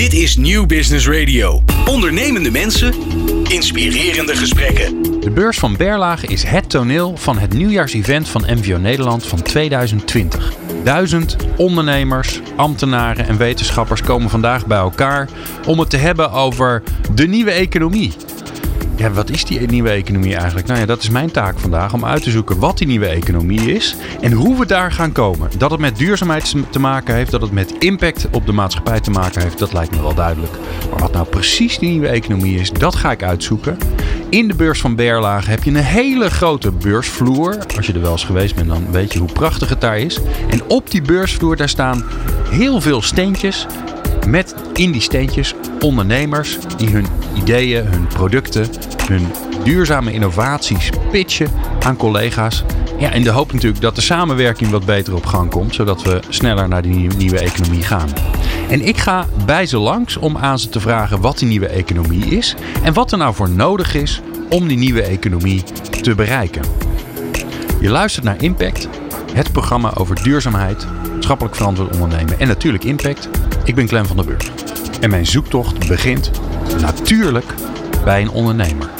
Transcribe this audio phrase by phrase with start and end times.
[0.00, 1.62] Dit is Nieuw Business Radio.
[1.86, 2.94] Ondernemende mensen,
[3.42, 5.02] inspirerende gesprekken.
[5.20, 10.52] De beurs van Berlage is het toneel van het nieuwjaarsevent van MVO Nederland van 2020.
[10.84, 15.28] Duizend ondernemers, ambtenaren en wetenschappers komen vandaag bij elkaar
[15.66, 16.82] om het te hebben over
[17.14, 18.12] de nieuwe economie.
[19.00, 20.66] Ja, wat is die nieuwe economie eigenlijk?
[20.66, 23.74] Nou ja, dat is mijn taak vandaag om uit te zoeken wat die nieuwe economie
[23.74, 25.50] is en hoe we daar gaan komen.
[25.58, 29.10] Dat het met duurzaamheid te maken heeft, dat het met impact op de maatschappij te
[29.10, 30.52] maken heeft, dat lijkt me wel duidelijk.
[30.90, 33.78] Maar wat nou precies die nieuwe economie is, dat ga ik uitzoeken.
[34.28, 37.58] In de beurs van Berlage heb je een hele grote beursvloer.
[37.76, 40.18] Als je er wel eens geweest bent, dan weet je hoe prachtig het daar is.
[40.48, 42.04] En op die beursvloer daar staan
[42.50, 43.66] heel veel steentjes
[44.26, 47.06] met in die steentjes ondernemers die hun
[47.36, 48.68] ideeën, hun producten,
[49.08, 49.26] hun
[49.64, 52.64] duurzame innovaties pitchen aan collega's.
[52.98, 56.20] Ja, in de hoop natuurlijk dat de samenwerking wat beter op gang komt, zodat we
[56.28, 58.08] sneller naar die nieuwe economie gaan.
[58.70, 62.24] En ik ga bij ze langs om aan ze te vragen wat die nieuwe economie
[62.24, 65.62] is en wat er nou voor nodig is om die nieuwe economie
[66.02, 66.62] te bereiken.
[67.80, 68.88] Je luistert naar Impact,
[69.32, 73.28] het programma over duurzaamheid, maatschappelijk verantwoord ondernemen en natuurlijk impact.
[73.64, 74.50] Ik ben Clem van der Burg.
[75.00, 76.30] En mijn zoektocht begint
[76.80, 77.54] natuurlijk
[78.04, 78.90] bij een ondernemer.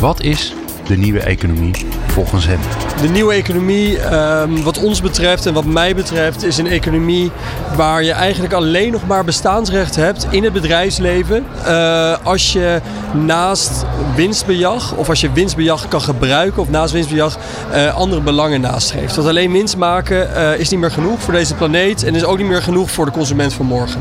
[0.00, 0.54] Wat is
[0.86, 1.86] de nieuwe economie
[2.18, 2.58] volgens hem?
[3.00, 7.30] De nieuwe economie, ehm, wat ons betreft en wat mij betreft, is een economie
[7.76, 11.46] waar je eigenlijk alleen nog maar bestaansrecht hebt in het bedrijfsleven.
[11.66, 12.80] Uh, als je
[13.12, 17.38] naast winstbejag of als je winstbejag kan gebruiken of naast winstbejag
[17.72, 19.16] uh, andere belangen nastreeft.
[19.16, 22.38] Want alleen winst maken uh, is niet meer genoeg voor deze planeet en is ook
[22.38, 24.00] niet meer genoeg voor de consument van morgen.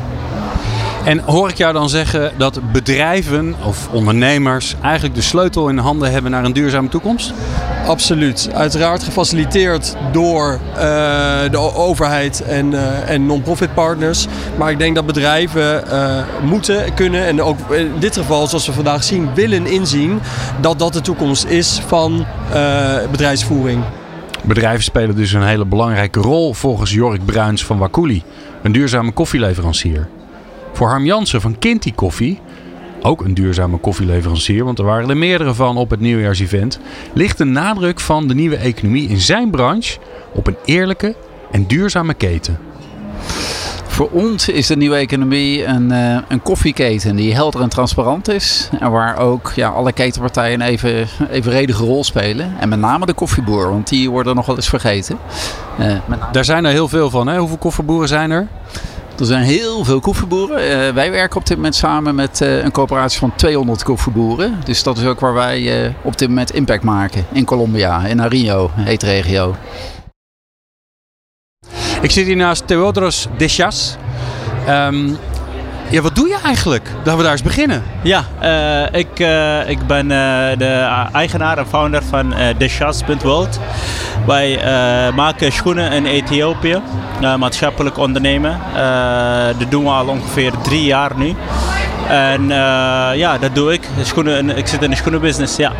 [1.08, 6.12] En hoor ik jou dan zeggen dat bedrijven of ondernemers eigenlijk de sleutel in handen
[6.12, 7.34] hebben naar een duurzame toekomst?
[7.88, 8.50] Absoluut.
[8.54, 10.80] Uiteraard gefaciliteerd door uh,
[11.52, 14.28] de overheid en, uh, en non-profit partners.
[14.58, 18.74] Maar ik denk dat bedrijven uh, moeten kunnen en ook in dit geval, zoals we
[18.74, 20.20] vandaag zien, willen inzien
[20.62, 22.26] dat dat de toekomst is van
[23.12, 23.84] bedrijfsvoering.
[24.44, 28.24] Bedrijven spelen dus een hele belangrijke rol volgens Jorik Bruins van Wakuli,
[28.64, 30.08] een duurzame koffieleverancier.
[30.74, 32.40] Voor Harm Jansen van Kinty Koffie,
[33.02, 36.80] ook een duurzame koffieleverancier, want er waren er meerdere van op het nieuwjaarsevent,
[37.14, 39.98] ligt de nadruk van de nieuwe economie in zijn branche
[40.34, 41.16] op een eerlijke
[41.52, 42.60] en duurzame keten.
[43.98, 48.70] Voor ons is de nieuwe economie een, uh, een koffieketen die helder en transparant is.
[48.80, 52.54] En waar ook ja, alle ketenpartijen een even, evenredige rol spelen.
[52.60, 55.18] En met name de koffieboer, want die worden nog wel eens vergeten.
[55.80, 55.96] Uh,
[56.32, 57.28] Daar zijn er heel veel van.
[57.28, 57.38] Hè?
[57.38, 58.48] Hoeveel koffieboeren zijn er?
[59.20, 60.88] Er zijn heel veel koffieboeren.
[60.88, 64.60] Uh, wij werken op dit moment samen met uh, een coöperatie van 200 koffieboeren.
[64.66, 67.26] Dus dat is ook waar wij uh, op dit moment impact maken.
[67.32, 69.56] In Colombia, in Arinho, heet regio.
[72.02, 73.96] Ik zit hier naast Theodoros Deschas.
[74.70, 75.18] Um,
[75.90, 76.90] ja, wat doe je eigenlijk?
[77.04, 77.84] Dat we daar eens beginnen.
[78.02, 83.60] Ja, uh, ik, uh, ik ben uh, de eigenaar en founder van Deshas.world.
[84.26, 84.60] Wij
[85.16, 86.82] maken schoenen in Ethiopië,
[87.38, 88.60] maatschappelijk ondernemen.
[89.58, 91.36] dat doen we al ongeveer drie jaar nu.
[92.08, 92.48] En
[93.16, 93.88] ja, dat doe ik.
[94.02, 95.72] Schoenen, ik zit in de schoenenbusiness, ja.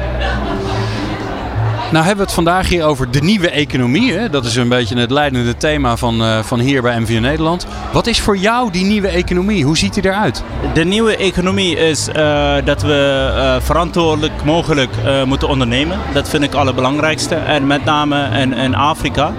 [1.92, 4.14] Nou hebben we het vandaag hier over de nieuwe economie.
[4.14, 4.30] Hè?
[4.30, 7.68] Dat is een beetje het leidende thema van, uh, van hier bij MVO Nederland.
[7.92, 9.66] Wat is voor jou die nieuwe economie?
[9.66, 10.44] Hoe ziet die eruit?
[10.74, 14.92] De nieuwe economie is uh, dat we uh, verantwoordelijk mogelijk
[15.26, 16.00] moeten ondernemen.
[16.14, 17.36] Dat vind ik het allerbelangrijkste.
[17.36, 19.32] En met name in, in Afrika.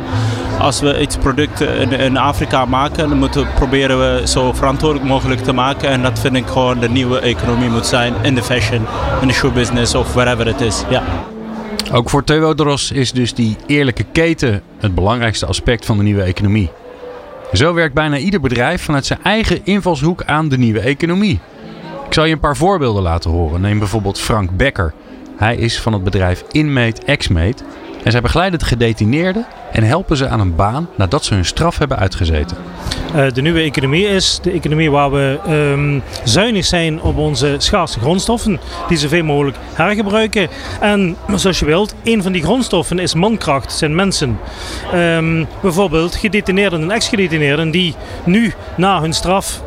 [0.61, 5.09] Als we iets producten in, in, Afrika maken, dan moeten we proberen we zo verantwoordelijk
[5.09, 5.89] mogelijk te maken.
[5.89, 8.87] En dat vind ik gewoon de nieuwe economie moet zijn in de fashion,
[9.21, 10.83] in de showbusiness of wherever het is.
[10.89, 11.03] Ja.
[11.93, 16.71] Ook voor Theodoros is dus die eerlijke keten het belangrijkste aspect van de nieuwe economie.
[17.53, 21.41] Zo werkt bijna ieder bedrijf vanuit zijn eigen invalshoek aan de nieuwe economie.
[22.07, 23.61] Ik zal je een paar voorbeelden laten horen.
[23.61, 24.95] Neem bijvoorbeeld Frank Becker.
[25.37, 27.63] Hij is van het bedrijf Inmate Xmate
[28.09, 31.79] en zij begeleiden de gedetineerden en helpen ze aan een baan nadat ze hun straf
[31.79, 32.57] hebben uitgezeten.
[33.17, 38.01] Uh, de nieuwe economie is de economie waar we um, zuinig zijn op onze schaarse
[38.01, 40.49] grondstoffen, die zoveel mogelijk hergebruiken.
[40.81, 44.39] En zoals je wilt, een van die grondstoffen is mankracht, zijn mensen.
[44.95, 47.95] Um, bijvoorbeeld gedetineerden en ex-gedetineerden die
[48.25, 49.63] nu na hun straf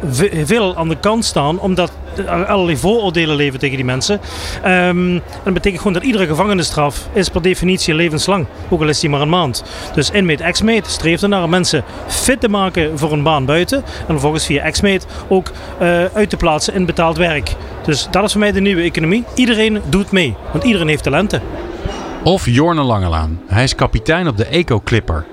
[0.45, 1.91] veel aan de kant staan, omdat
[2.27, 4.19] allerlei vooroordelen leven tegen die mensen.
[4.65, 9.09] Um, dat betekent gewoon dat iedere gevangenisstraf is per definitie levenslang, ook al is die
[9.09, 9.63] maar een maand.
[9.93, 13.77] Dus Inmate Xmate streeft ernaar mensen fit te maken voor een baan buiten.
[13.77, 17.55] En vervolgens via Xmate ook uh, uit te plaatsen in betaald werk.
[17.85, 19.23] Dus dat is voor mij de nieuwe economie.
[19.35, 21.41] Iedereen doet mee, want iedereen heeft talenten.
[22.23, 23.41] Of Jorne Langelaan.
[23.47, 25.25] Hij is kapitein op de Eco Clipper.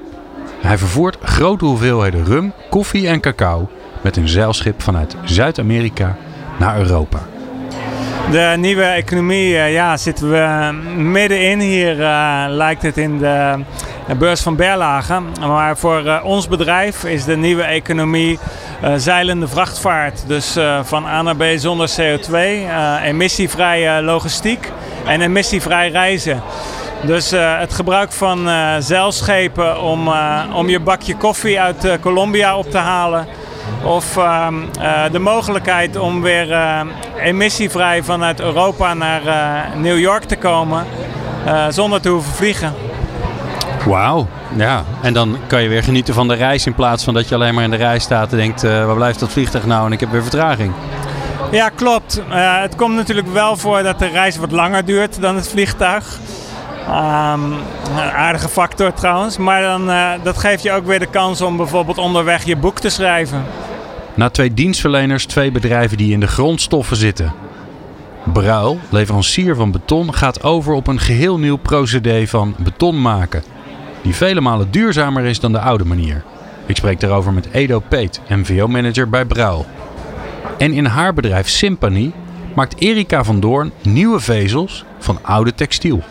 [0.60, 3.68] Hij vervoert grote hoeveelheden rum, koffie en cacao
[4.00, 6.16] met een zeilschip vanuit Zuid-Amerika
[6.58, 7.18] naar Europa.
[8.30, 11.60] De nieuwe economie, uh, ja, zitten we middenin.
[11.60, 13.64] Hier uh, lijkt het in de
[14.18, 15.20] beurs van Berlage.
[15.40, 18.38] Maar voor ons bedrijf is de nieuwe economie
[18.96, 20.24] zeilende vrachtvaart.
[20.26, 22.36] Dus van A naar B zonder CO2,
[23.04, 24.72] emissievrije logistiek
[25.06, 26.42] en emissievrij reizen.
[27.02, 30.10] Dus het gebruik van zeilschepen om,
[30.54, 33.26] om je bakje koffie uit Colombia op te halen.
[33.82, 34.54] Of ehm,
[35.12, 36.56] de mogelijkheid om weer
[37.22, 39.22] emissievrij vanuit Europa naar
[39.76, 40.86] New York te komen
[41.68, 42.74] zonder te hoeven vliegen.
[43.84, 44.26] Wauw,
[44.56, 44.84] ja.
[45.02, 47.54] En dan kan je weer genieten van de reis in plaats van dat je alleen
[47.54, 50.10] maar in de rij staat en denkt, waar blijft dat vliegtuig nou en ik heb
[50.10, 50.72] weer vertraging.
[51.50, 52.22] Ja, klopt.
[52.30, 56.18] het komt natuurlijk wel voor dat de reis wat langer duurt dan het vliegtuig.
[56.88, 57.52] Um,
[57.96, 59.36] een aardige factor trouwens.
[59.36, 62.78] Maar dan, uh, dat geeft je ook weer de kans om bijvoorbeeld onderweg je boek
[62.78, 63.44] te schrijven.
[64.14, 67.32] Na twee dienstverleners, twee bedrijven die in de grondstoffen zitten.
[68.32, 73.42] Bruil, leverancier van beton, gaat over op een geheel nieuw procedé van beton maken.
[74.02, 76.24] Die vele malen duurzamer is dan de oude manier.
[76.66, 79.66] Ik spreek daarover met Edo Peet, MVO-manager bij Bruil.
[80.58, 82.12] En in haar bedrijf Sympany
[82.54, 86.02] maakt Erika van Doorn nieuwe vezels van oude textiel.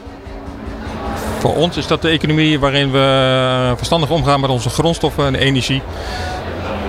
[1.47, 5.81] Voor ons is dat de economie waarin we verstandig omgaan met onze grondstoffen en energie,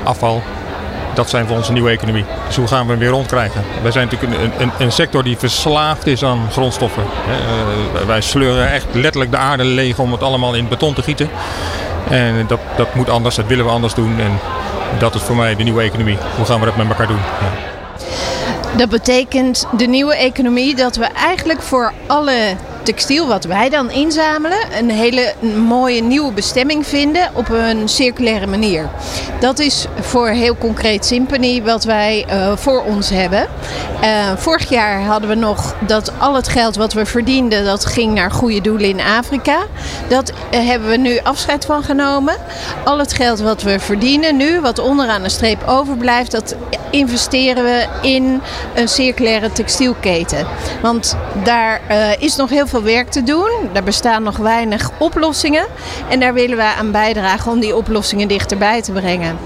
[0.04, 0.42] afval.
[1.14, 2.24] Dat zijn voor ons een nieuwe economie.
[2.46, 3.64] Dus hoe gaan we hem weer rondkrijgen?
[3.82, 7.02] Wij zijn natuurlijk een, een, een sector die verslaafd is aan grondstoffen.
[7.02, 11.30] Uh, wij sleuren echt letterlijk de aarde leeg om het allemaal in beton te gieten.
[12.10, 14.20] En dat, dat moet anders, dat willen we anders doen.
[14.20, 14.38] En
[14.98, 16.18] dat is voor mij de nieuwe economie.
[16.36, 17.20] Hoe gaan we dat met elkaar doen?
[17.40, 17.76] Ja.
[18.76, 22.56] Dat betekent de nieuwe economie dat we eigenlijk voor alle
[22.94, 25.34] textiel wat wij dan inzamelen een hele
[25.66, 28.88] mooie nieuwe bestemming vinden op een circulaire manier.
[29.40, 33.46] Dat is voor heel concreet Symphony wat wij uh, voor ons hebben.
[34.02, 38.14] Uh, vorig jaar hadden we nog dat al het geld wat we verdienden dat ging
[38.14, 39.58] naar goede doelen in Afrika.
[40.08, 42.36] Dat uh, hebben we nu afscheid van genomen.
[42.84, 46.54] Al het geld wat we verdienen nu, wat onderaan de streep overblijft, dat
[46.90, 48.40] investeren we in
[48.74, 50.46] een circulaire textielketen.
[50.82, 51.80] Want daar
[52.18, 53.50] is nog heel veel werk te doen.
[53.72, 55.66] Er bestaan nog weinig oplossingen.
[56.08, 59.36] En daar willen we aan bijdragen om die oplossingen dichterbij te brengen.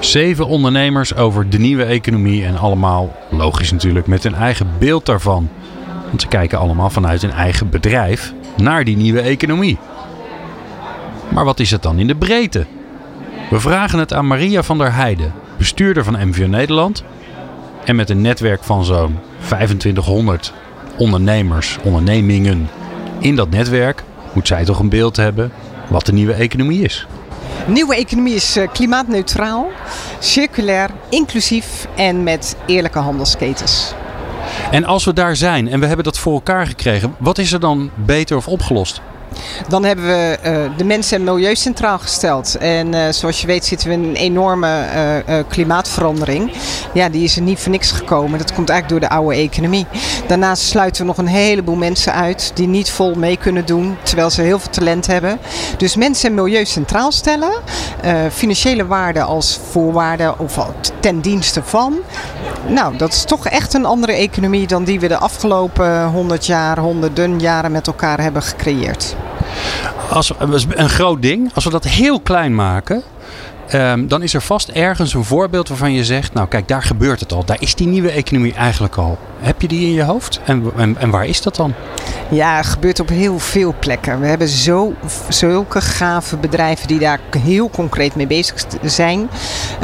[0.00, 5.48] Zeven ondernemers over de nieuwe economie en allemaal, logisch natuurlijk, met een eigen beeld daarvan.
[6.06, 9.78] Want ze kijken allemaal vanuit een eigen bedrijf naar die nieuwe economie.
[11.28, 12.66] Maar wat is het dan in de breedte?
[13.50, 17.04] We vragen het aan Maria van der Heijden, bestuurder van MVO Nederland.
[17.84, 20.52] En met een netwerk van zo'n 2500
[20.96, 22.68] ondernemers, ondernemingen
[23.18, 24.02] in dat netwerk,
[24.32, 25.52] moet zij toch een beeld hebben
[25.86, 27.06] wat de nieuwe economie is.
[27.66, 29.70] Nieuwe economie is eh, klimaatneutraal,
[30.18, 33.94] circulair, inclusief en met eerlijke handelsketens.
[34.70, 37.60] En als we daar zijn en we hebben dat voor elkaar gekregen, wat is er
[37.60, 39.00] dan beter of opgelost?
[39.68, 42.56] Dan hebben we uh, de mensen en milieu centraal gesteld.
[42.56, 44.84] En uh, zoals je weet zitten we in een enorme
[45.28, 46.52] uh, klimaatverandering.
[46.94, 48.38] Ja, die is er niet voor niks gekomen.
[48.38, 49.86] Dat komt eigenlijk door de oude economie.
[50.26, 54.30] Daarnaast sluiten we nog een heleboel mensen uit die niet vol mee kunnen doen, terwijl
[54.30, 55.38] ze heel veel talent hebben.
[55.76, 57.52] Dus mensen en milieu centraal stellen.
[58.32, 60.58] financiële waarde als voorwaarde of
[61.00, 61.98] ten dienste van.
[62.66, 66.78] Nou, dat is toch echt een andere economie dan die we de afgelopen 100 jaar,
[66.78, 69.16] honderden jaren met elkaar hebben gecreëerd.
[70.10, 70.32] Als,
[70.68, 71.50] een groot ding.
[71.54, 73.02] Als we dat heel klein maken,
[73.74, 77.20] Um, dan is er vast ergens een voorbeeld waarvan je zegt: Nou, kijk, daar gebeurt
[77.20, 77.44] het al.
[77.44, 79.18] Daar is die nieuwe economie eigenlijk al.
[79.40, 80.40] Heb je die in je hoofd?
[80.44, 81.74] En, en, waar is dat dan?
[82.28, 84.20] Ja, het gebeurt op heel veel plekken.
[84.20, 84.94] We hebben zo,
[85.28, 89.30] zulke gave bedrijven die daar heel concreet mee bezig zijn.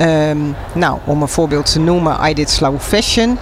[0.00, 3.38] Um, nou, om een voorbeeld te noemen, I Did Slow Fashion.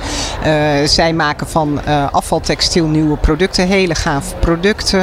[0.47, 5.01] Uh, zij maken van uh, afvaltextiel nieuwe producten, hele gave producten.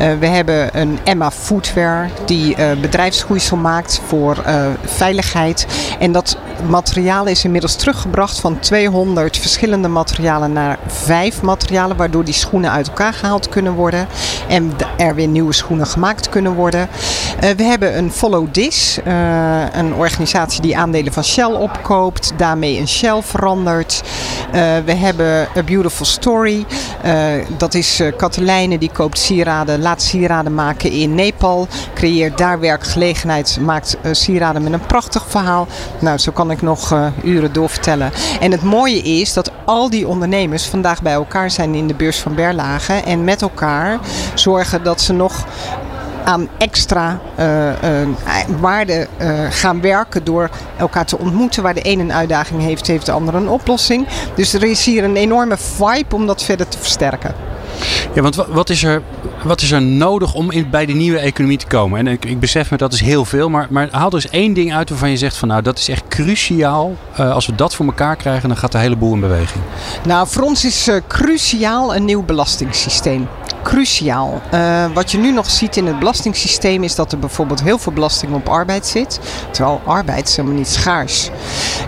[0.00, 4.42] Uh, we hebben een Emma Footwear die bedrijfsgroeisel maakt voor
[4.84, 5.66] veiligheid.
[5.98, 6.36] En dat
[6.68, 12.88] materiaal is inmiddels teruggebracht van 200 verschillende materialen naar vijf materialen, waardoor die schoenen uit
[12.88, 14.08] elkaar gehaald kunnen worden
[14.48, 16.88] en er weer nieuwe schoenen gemaakt kunnen worden.
[17.44, 22.78] Uh, we hebben een Follow This, uh, een organisatie die aandelen van Shell opkoopt, daarmee
[22.78, 24.02] een Shell verandert.
[24.46, 24.52] Uh,
[24.84, 26.64] we hebben A Beautiful Story,
[27.56, 33.96] dat is Katelijne die koopt sieraden, laat sieraden maken in Nepal, creëert daar werkgelegenheid, maakt
[34.10, 35.66] sieraden met een prachtig verhaal.
[35.98, 38.12] Nou, zo kan ik nog uh, uren doorvertellen.
[38.40, 42.18] En het mooie is dat al die ondernemers vandaag bij elkaar zijn in de beurs
[42.18, 42.92] van Berlage.
[42.92, 43.98] En met elkaar
[44.34, 45.44] zorgen dat ze nog
[46.24, 47.72] aan extra uh, uh,
[48.60, 49.08] waarde
[49.50, 51.62] gaan werken door elkaar te ontmoeten.
[51.62, 54.06] Waar de ene een uitdaging heeft, heeft de andere een oplossing.
[54.34, 57.34] Dus er is hier een enorme vibe om dat verder te versterken.
[58.14, 59.02] Ja, want wat is er,
[59.44, 61.98] wat is er nodig om in, bij de nieuwe economie te komen?
[61.98, 64.52] En ik, ik besef me dat is heel veel, maar, maar haal er eens één
[64.52, 66.96] ding uit waarvan je zegt van nou dat is echt cruciaal.
[67.20, 69.64] Uh, als we dat voor elkaar krijgen, dan gaat de hele boel in beweging.
[70.04, 73.28] Nou, voor ons is uh, cruciaal een nieuw belastingssysteem
[73.66, 74.40] cruciaal.
[74.54, 77.92] Uh, wat je nu nog ziet in het belastingssysteem is dat er bijvoorbeeld heel veel
[77.92, 79.20] belasting op arbeid zit.
[79.50, 81.30] Terwijl arbeid is helemaal niet schaars.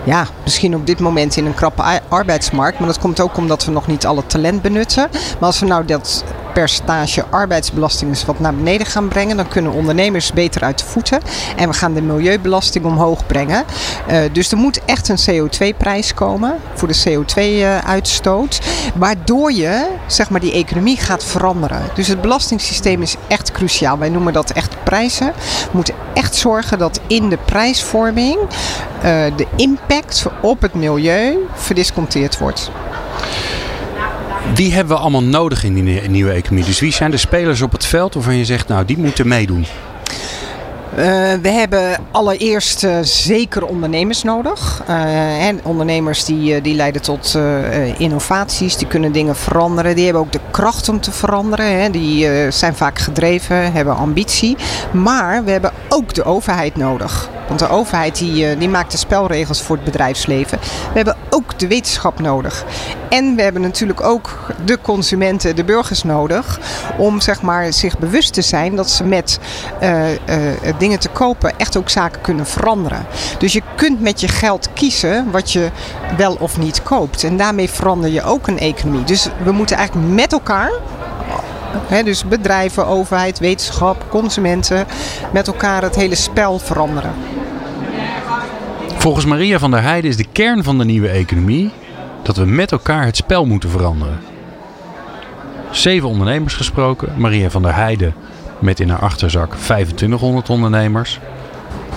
[0.03, 2.79] Ja, misschien op dit moment in een krappe arbeidsmarkt.
[2.79, 5.09] Maar dat komt ook omdat we nog niet alle talent benutten.
[5.11, 6.23] Maar als we nou dat
[6.59, 11.21] percentage arbeidsbelasting eens wat naar beneden gaan brengen, dan kunnen ondernemers beter uit de voeten.
[11.55, 13.63] En we gaan de milieubelasting omhoog brengen.
[14.09, 18.61] Uh, dus er moet echt een CO2-prijs komen voor de CO2-uitstoot.
[18.95, 21.81] waardoor je zeg maar, die economie gaat veranderen.
[21.93, 23.97] Dus het belastingssysteem is echt cruciaal.
[23.97, 25.27] Wij noemen dat echt prijzen.
[25.27, 29.01] We moeten echt zorgen dat in de prijsvorming uh,
[29.35, 32.71] de impact op het milieu verdisconteerd wordt.
[34.55, 36.65] Wie hebben we allemaal nodig in die nieuwe economie?
[36.65, 39.65] Dus wie zijn de spelers op het veld waarvan je zegt, nou die moeten meedoen?
[40.91, 41.05] Uh,
[41.41, 44.83] we hebben allereerst uh, zeker ondernemers nodig.
[44.89, 47.37] Uh, en ondernemers die, die leiden tot
[47.97, 49.95] innovaties, die kunnen dingen veranderen.
[49.95, 51.81] Die hebben ook de kracht om te veranderen.
[51.81, 51.89] Hè.
[51.89, 54.57] Die zijn vaak gedreven, hebben ambitie.
[54.91, 57.29] Maar we hebben ook de overheid nodig.
[57.47, 60.59] Want de overheid die, die maakt de spelregels voor het bedrijfsleven.
[60.61, 62.65] We hebben ook de wetenschap nodig.
[63.09, 66.59] En we hebben natuurlijk ook de consumenten, de burgers nodig.
[66.97, 69.39] Om zeg maar, zich bewust te zijn dat ze met
[69.81, 70.17] uh, uh,
[70.77, 73.05] dingen te kopen echt ook zaken kunnen veranderen.
[73.37, 75.69] Dus je kunt met je geld kiezen wat je
[76.17, 77.23] wel of niet koopt.
[77.23, 79.03] En daarmee verander je ook een economie.
[79.03, 80.71] Dus we moeten eigenlijk met elkaar
[82.03, 84.87] dus bedrijven, overheid, wetenschap, consumenten
[85.31, 87.13] met elkaar het hele spel veranderen.
[88.99, 91.71] Volgens Maria van der Heijden is de kern van de nieuwe economie
[92.23, 94.19] dat we met elkaar het spel moeten veranderen.
[95.71, 98.13] Zeven ondernemers gesproken, Maria van der Heijden
[98.59, 101.19] met in haar achterzak 2500 ondernemers.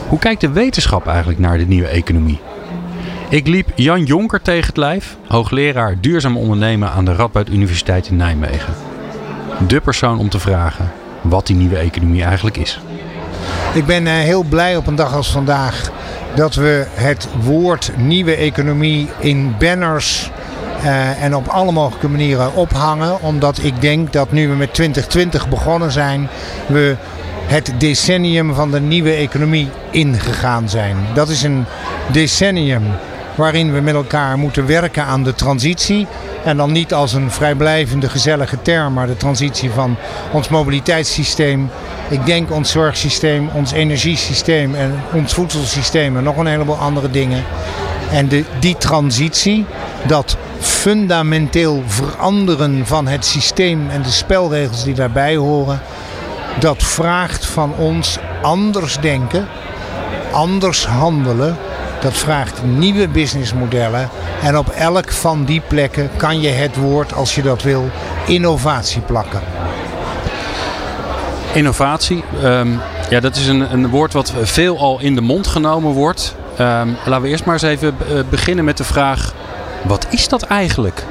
[0.08, 2.40] Hoe kijkt de wetenschap eigenlijk naar de nieuwe economie?
[3.28, 8.16] Ik liep Jan Jonker tegen het lijf, hoogleraar duurzaam ondernemen aan de Radboud Universiteit in
[8.16, 8.74] Nijmegen.
[9.68, 12.80] De persoon om te vragen wat die nieuwe economie eigenlijk is.
[13.74, 15.90] Ik ben heel blij op een dag als vandaag
[16.34, 20.30] dat we het woord nieuwe economie in banners
[20.84, 23.22] uh, en op alle mogelijke manieren ophangen.
[23.22, 26.28] Omdat ik denk dat nu we met 2020 begonnen zijn,
[26.66, 26.96] we
[27.46, 30.96] het decennium van de nieuwe economie ingegaan zijn.
[31.14, 31.64] Dat is een
[32.10, 32.82] decennium
[33.34, 36.06] waarin we met elkaar moeten werken aan de transitie.
[36.44, 39.96] En dan niet als een vrijblijvende gezellige term, maar de transitie van
[40.32, 41.70] ons mobiliteitssysteem.
[42.08, 47.44] Ik denk ons zorgsysteem, ons energiesysteem en ons voedselsysteem en nog een heleboel andere dingen.
[48.10, 49.66] En die transitie,
[50.06, 55.80] dat fundamenteel veranderen van het systeem en de spelregels die daarbij horen,
[56.58, 59.48] dat vraagt van ons anders denken,
[60.32, 61.56] anders handelen
[62.02, 64.08] dat vraagt nieuwe businessmodellen.
[64.42, 67.90] En op elk van die plekken kan je het woord, als je dat wil,
[68.26, 69.40] innovatie plakken.
[71.52, 72.80] Innovatie, um,
[73.10, 76.34] ja, dat is een, een woord wat veel al in de mond genomen wordt.
[76.60, 77.96] Um, laten we eerst maar eens even
[78.30, 79.34] beginnen met de vraag:
[79.82, 81.04] wat is dat eigenlijk?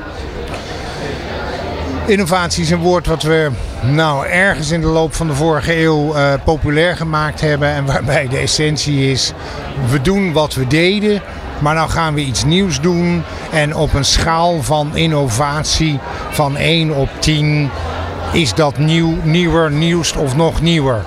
[2.05, 6.15] Innovatie is een woord wat we nou, ergens in de loop van de vorige eeuw
[6.15, 7.69] uh, populair gemaakt hebben.
[7.69, 9.33] En waarbij de essentie is,
[9.89, 11.21] we doen wat we deden.
[11.59, 13.23] Maar nou gaan we iets nieuws doen.
[13.51, 17.69] En op een schaal van innovatie van 1 op 10
[18.31, 21.01] is dat nieuw, nieuwer, nieuwst of nog nieuwer.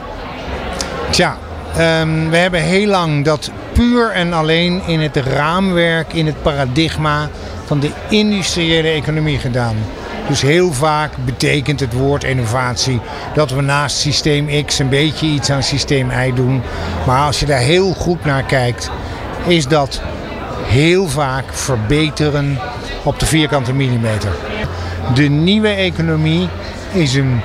[1.11, 1.37] Tja,
[1.79, 7.29] um, we hebben heel lang dat puur en alleen in het raamwerk, in het paradigma
[7.65, 9.77] van de industriële economie gedaan.
[10.29, 13.01] Dus heel vaak betekent het woord innovatie
[13.35, 16.63] dat we naast systeem X een beetje iets aan systeem Y doen.
[17.07, 18.91] Maar als je daar heel goed naar kijkt,
[19.47, 20.01] is dat
[20.63, 22.59] heel vaak verbeteren
[23.03, 24.31] op de vierkante millimeter.
[25.15, 26.49] De nieuwe economie
[26.93, 27.41] is een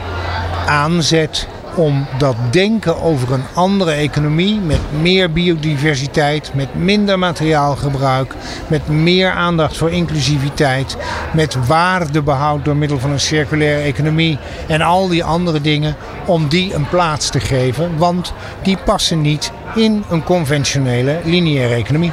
[0.65, 1.47] aanzet
[1.79, 8.33] om dat denken over een andere economie met meer biodiversiteit, met minder materiaalgebruik,
[8.67, 10.97] met meer aandacht voor inclusiviteit,
[11.33, 15.95] met waardebehoud door middel van een circulaire economie en al die andere dingen,
[16.25, 18.33] om die een plaats te geven, want
[18.63, 22.11] die passen niet in een conventionele lineaire economie.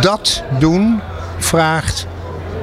[0.00, 1.00] Dat doen
[1.38, 2.06] vraagt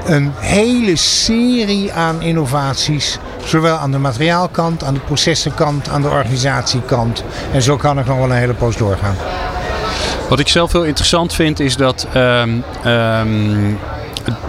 [0.06, 7.24] een hele serie aan innovaties Zowel aan de materiaalkant, aan de processenkant, aan de organisatiekant.
[7.52, 9.16] En zo kan ik nog wel een hele poos doorgaan.
[10.30, 12.50] Wat ik zelf heel interessant vind is dat ehm,
[12.84, 13.74] ehm,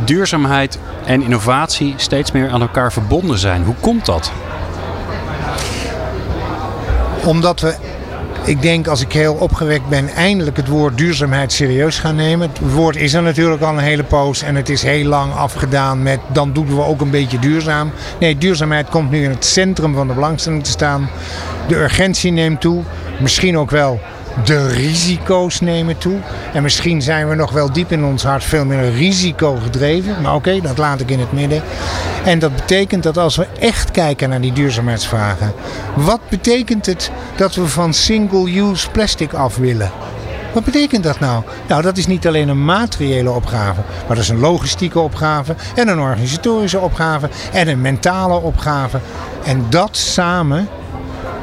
[0.04, 3.64] duurzaamheid en innovatie steeds meer aan elkaar verbonden zijn.
[3.64, 4.32] Hoe komt dat?
[7.24, 7.74] Omdat we,
[8.48, 12.48] ik denk als ik heel opgewekt ben, eindelijk het woord duurzaamheid serieus gaan nemen.
[12.48, 16.02] Het woord is er natuurlijk al een hele poos en het is heel lang afgedaan
[16.02, 17.90] met dan doen we ook een beetje duurzaam.
[18.20, 21.10] Nee, duurzaamheid komt nu in het centrum van de belangstelling te staan.
[21.68, 22.82] De urgentie neemt toe.
[23.20, 24.00] Misschien ook wel
[24.44, 26.18] de risico's nemen toe.
[26.52, 30.22] En misschien zijn we nog wel diep in ons hart veel meer risico gedreven.
[30.22, 31.62] Maar oké, dat laat ik in het midden.
[32.24, 35.52] En dat betekent dat als we echt kijken naar die duurzaamheidsvragen.
[35.94, 39.90] Wat betekent het dat we van single-use plastic af willen?
[40.52, 41.42] Wat betekent dat nou?
[41.68, 45.88] Nou, dat is niet alleen een materiële opgave, maar dat is een logistieke opgave en
[45.88, 49.00] een organisatorische opgave en een mentale opgave.
[49.44, 50.68] En dat samen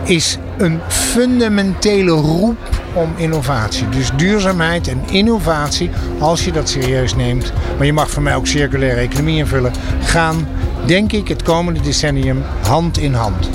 [0.03, 2.57] is een fundamentele roep
[2.93, 3.89] om innovatie.
[3.89, 8.47] Dus duurzaamheid en innovatie, als je dat serieus neemt, maar je mag voor mij ook
[8.47, 9.71] circulaire economie invullen,
[10.01, 10.47] gaan,
[10.85, 13.49] denk ik, het komende decennium hand in hand.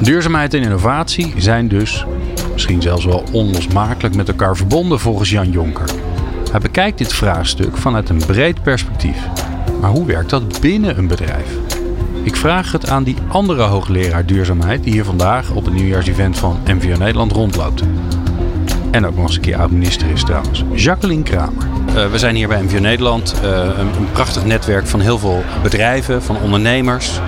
[0.00, 2.06] Duurzaamheid en innovatie zijn dus
[2.52, 5.90] misschien zelfs wel onlosmakelijk met elkaar verbonden volgens Jan Jonker.
[6.50, 9.45] Hij bekijkt dit vraagstuk vanuit een breed perspectief.
[9.80, 11.56] Maar hoe werkt dat binnen een bedrijf?
[12.22, 16.58] Ik vraag het aan die andere hoogleraar duurzaamheid die hier vandaag op het nieuwjaarsevent van
[16.64, 17.82] MVO Nederland rondloopt.
[18.90, 20.64] En ook nog eens een keer oud-minister is trouwens.
[20.74, 21.66] Jacqueline Kramer.
[21.88, 23.34] Uh, we zijn hier bij MVO Nederland.
[23.42, 27.20] Een, een, prachtig netwerk van heel veel bedrijven, van ondernemers.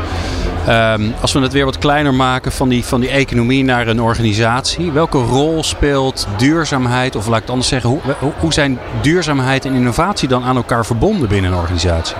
[0.68, 4.00] Um, als we het weer wat kleiner maken van die, van die economie naar een
[4.00, 4.92] organisatie.
[4.92, 8.00] Welke rol speelt duurzaamheid, of laat ik het anders zeggen, hoe,
[8.38, 12.16] hoe zijn duurzaamheid en innovatie dan aan elkaar verbonden binnen een organisatie?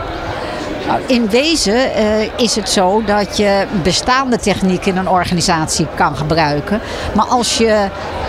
[1.06, 6.80] In wezen uh, is het zo dat je bestaande technieken in een organisatie kan gebruiken.
[7.14, 7.88] Maar als je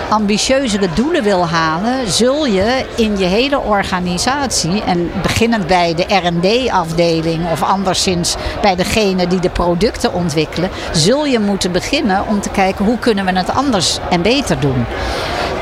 [0.10, 7.52] ambitieuzere doelen wil halen, zul je in je hele organisatie, en beginnend bij de RD-afdeling
[7.52, 12.86] of anderszins bij degene die de producten ontwikkelen, zul je moeten beginnen om te kijken
[12.86, 14.86] hoe kunnen we het anders en beter doen.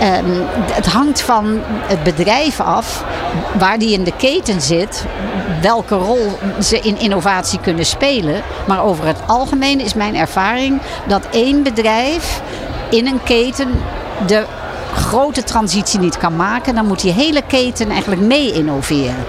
[0.01, 3.03] Um, het hangt van het bedrijf af
[3.57, 5.05] waar die in de keten zit,
[5.61, 8.41] welke rol ze in innovatie kunnen spelen.
[8.67, 12.41] Maar over het algemeen is mijn ervaring dat één bedrijf
[12.89, 13.69] in een keten
[14.27, 14.45] de
[14.97, 19.25] grote transitie niet kan maken, dan moet die hele keten eigenlijk mee innoveren.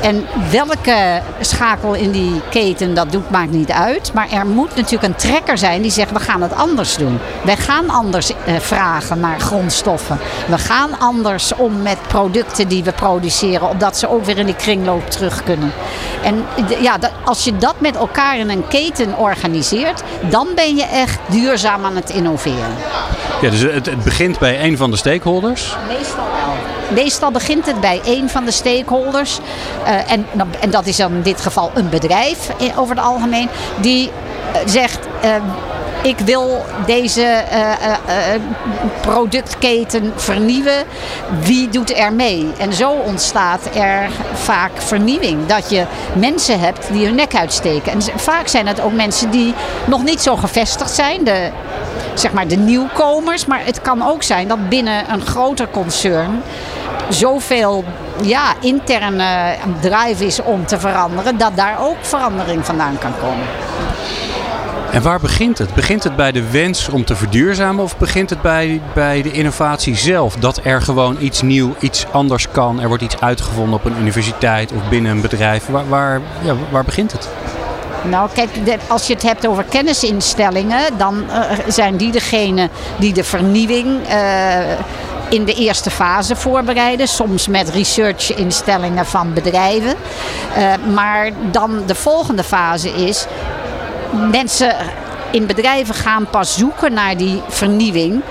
[0.00, 4.12] En welke schakel in die keten dat doet, maakt niet uit.
[4.14, 7.18] Maar er moet natuurlijk een trekker zijn die zegt: we gaan het anders doen.
[7.44, 10.18] Wij gaan anders eh, vragen naar grondstoffen.
[10.48, 14.56] We gaan anders om met producten die we produceren, opdat ze ook weer in die
[14.56, 15.72] kringloop terug kunnen.
[16.22, 16.44] En
[16.80, 21.18] ja, dat, als je dat met elkaar in een keten organiseert, dan ben je echt
[21.28, 22.74] duurzaam aan het innoveren.
[23.40, 25.76] Ja, dus het, het begint bij een van de stakeholders?
[25.88, 26.54] Meestal wel.
[26.94, 29.38] Meestal begint het bij een van de stakeholders.
[29.82, 30.26] Uh, en,
[30.60, 33.48] en dat is dan in dit geval een bedrijf over het algemeen.
[33.80, 34.98] Die uh, zegt.
[36.02, 37.44] Ik wil deze
[39.00, 40.84] productketen vernieuwen.
[41.42, 42.52] Wie doet er mee?
[42.58, 45.46] En zo ontstaat er vaak vernieuwing.
[45.46, 47.92] Dat je mensen hebt die hun nek uitsteken.
[47.92, 49.54] En vaak zijn het ook mensen die
[49.86, 51.24] nog niet zo gevestigd zijn.
[51.24, 51.50] De,
[52.20, 53.46] zeg maar de nieuwkomers.
[53.46, 56.42] Maar het kan ook zijn dat binnen een groter concern
[57.08, 57.84] zoveel
[58.22, 63.46] ja, interne drive is om te veranderen, dat daar ook verandering vandaan kan komen.
[64.96, 65.74] En waar begint het?
[65.74, 69.96] Begint het bij de wens om te verduurzamen of begint het bij, bij de innovatie
[69.96, 70.36] zelf?
[70.36, 72.80] Dat er gewoon iets nieuw, iets anders kan.
[72.80, 75.66] Er wordt iets uitgevonden op een universiteit of binnen een bedrijf.
[75.66, 77.28] Waar, waar, ja, waar begint het?
[78.08, 78.50] Nou, kijk,
[78.86, 84.58] als je het hebt over kennisinstellingen, dan uh, zijn die degene die de vernieuwing uh,
[85.28, 87.08] in de eerste fase voorbereiden.
[87.08, 89.94] Soms met researchinstellingen van bedrijven.
[90.58, 93.26] Uh, maar dan de volgende fase is,
[94.30, 94.76] mensen
[95.30, 98.22] in bedrijven gaan pas zoeken naar die vernieuwing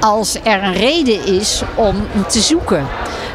[0.00, 2.86] als er een reden is om te zoeken.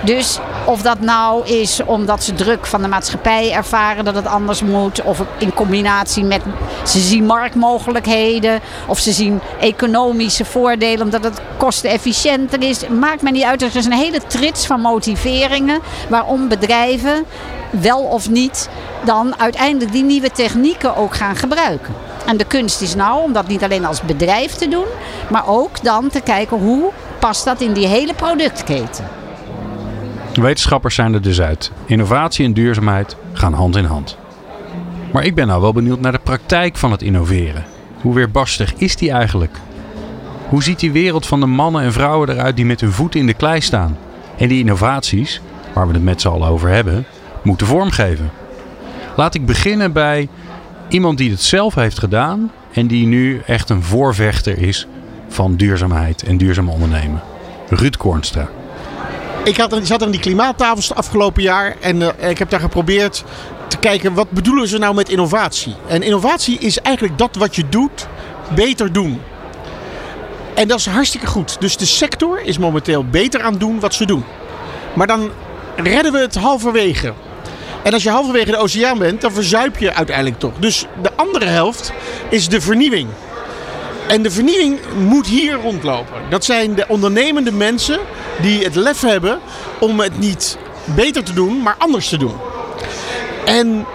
[0.02, 4.62] Dus of dat nou is omdat ze druk van de maatschappij ervaren dat het anders
[4.62, 5.01] moet.
[5.01, 6.41] Of in combinatie met
[6.86, 8.60] ze zien marktmogelijkheden.
[8.88, 12.88] Of ze zien economische voordelen omdat het kostenefficiënter is.
[12.88, 13.62] Maakt me niet uit.
[13.62, 17.25] Er is een hele trits van motiveringen waarom bedrijven
[17.69, 18.69] wel of niet
[19.03, 21.93] dan uiteindelijk die nieuwe technieken ook gaan gebruiken.
[22.25, 24.86] En de kunst is nou om dat niet alleen als bedrijf te doen,
[25.30, 29.16] maar ook dan te kijken hoe past dat in die hele productketen.
[30.41, 31.71] Wetenschappers zijn er dus uit.
[31.86, 34.17] Innovatie en duurzaamheid gaan hand in hand.
[35.12, 37.65] Maar ik ben nou wel benieuwd naar de praktijk van het innoveren.
[38.02, 39.58] Hoe weerbarstig is die eigenlijk?
[40.50, 43.26] Hoe ziet die wereld van de mannen en vrouwen eruit die met hun voeten in
[43.26, 43.97] de klei staan?
[44.38, 45.41] En die innovaties,
[45.73, 47.06] waar we het met z'n allen over hebben,
[47.41, 48.32] moeten vormgeven.
[49.15, 50.28] Laat ik beginnen bij
[50.89, 54.88] iemand die het zelf heeft gedaan en die nu echt een voorvechter is
[55.28, 57.21] van duurzaamheid en duurzaam ondernemen.
[57.69, 58.50] Ruud Kornstra.
[59.48, 63.24] Ik had, zat aan die klimaattafels het afgelopen jaar en eh, ik heb daar geprobeerd
[63.68, 65.76] te kijken wat bedoelen ze nou met innovatie.
[65.88, 68.08] En innovatie is eigenlijk dat wat je doet
[68.56, 69.22] beter doen.
[70.56, 71.58] En dat is hartstikke goed.
[71.60, 74.24] Dus de sector is momenteel beter aan het doen wat ze doen.
[74.94, 75.30] Maar dan
[75.76, 77.14] redden we het halverwege.
[77.84, 80.54] En als je halverwege de oceaan bent, dan verzuip je uiteindelijk toch.
[80.60, 81.92] Dus de andere helft
[82.30, 83.10] is de vernieuwing.
[84.08, 86.22] En de vernieuwing moet hier rondlopen.
[86.30, 88.00] Dat zijn de ondernemende mensen
[88.41, 89.39] die het lef hebben
[89.80, 90.58] om het niet
[90.96, 92.36] beter te doen, maar anders te doen.
[93.46, 93.86] En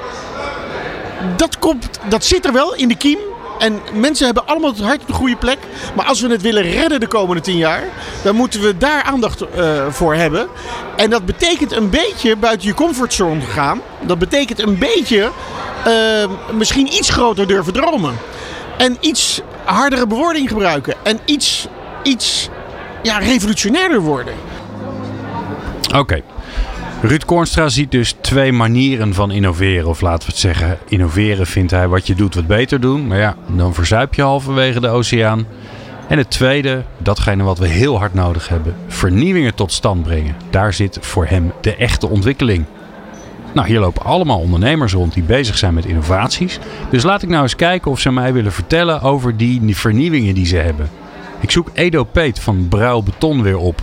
[1.36, 3.18] dat, komt, dat zit er wel in de kiem.
[3.58, 5.58] En mensen hebben allemaal het hart op de goede plek.
[5.94, 7.82] Maar als we het willen redden de komende tien jaar,
[8.22, 10.48] dan moeten we daar aandacht uh, voor hebben.
[10.96, 13.80] En dat betekent een beetje buiten je comfortzone gaan.
[14.00, 15.30] Dat betekent een beetje
[15.86, 18.18] uh, misschien iets groter durven dromen.
[18.78, 20.94] En iets hardere bewoording gebruiken.
[21.02, 21.68] En iets,
[22.02, 22.48] iets
[23.02, 24.34] ja, revolutionairder worden.
[25.94, 26.22] Oké.
[27.02, 29.88] Ruud Kornstra ziet dus twee manieren van innoveren.
[29.88, 33.06] Of laten we het zeggen, innoveren vindt hij wat je doet wat beter doen.
[33.06, 35.46] Maar ja, dan verzuip je halverwege de oceaan.
[36.08, 38.76] En het tweede, datgene wat we heel hard nodig hebben.
[38.86, 40.36] Vernieuwingen tot stand brengen.
[40.50, 42.64] Daar zit voor hem de echte ontwikkeling.
[43.52, 46.58] Nou, hier lopen allemaal ondernemers rond die bezig zijn met innovaties.
[46.90, 50.46] Dus laat ik nou eens kijken of ze mij willen vertellen over die vernieuwingen die
[50.46, 50.90] ze hebben.
[51.40, 53.82] Ik zoek Edo Peet van Bruil Beton weer op.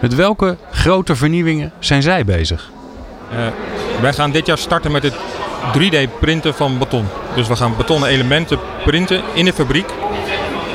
[0.00, 2.70] Met welke grote vernieuwingen zijn zij bezig?
[3.32, 3.46] Uh,
[4.00, 5.14] wij gaan dit jaar starten met het
[5.78, 7.04] 3D-printen van beton.
[7.34, 9.92] Dus we gaan betonnen elementen printen in de fabriek.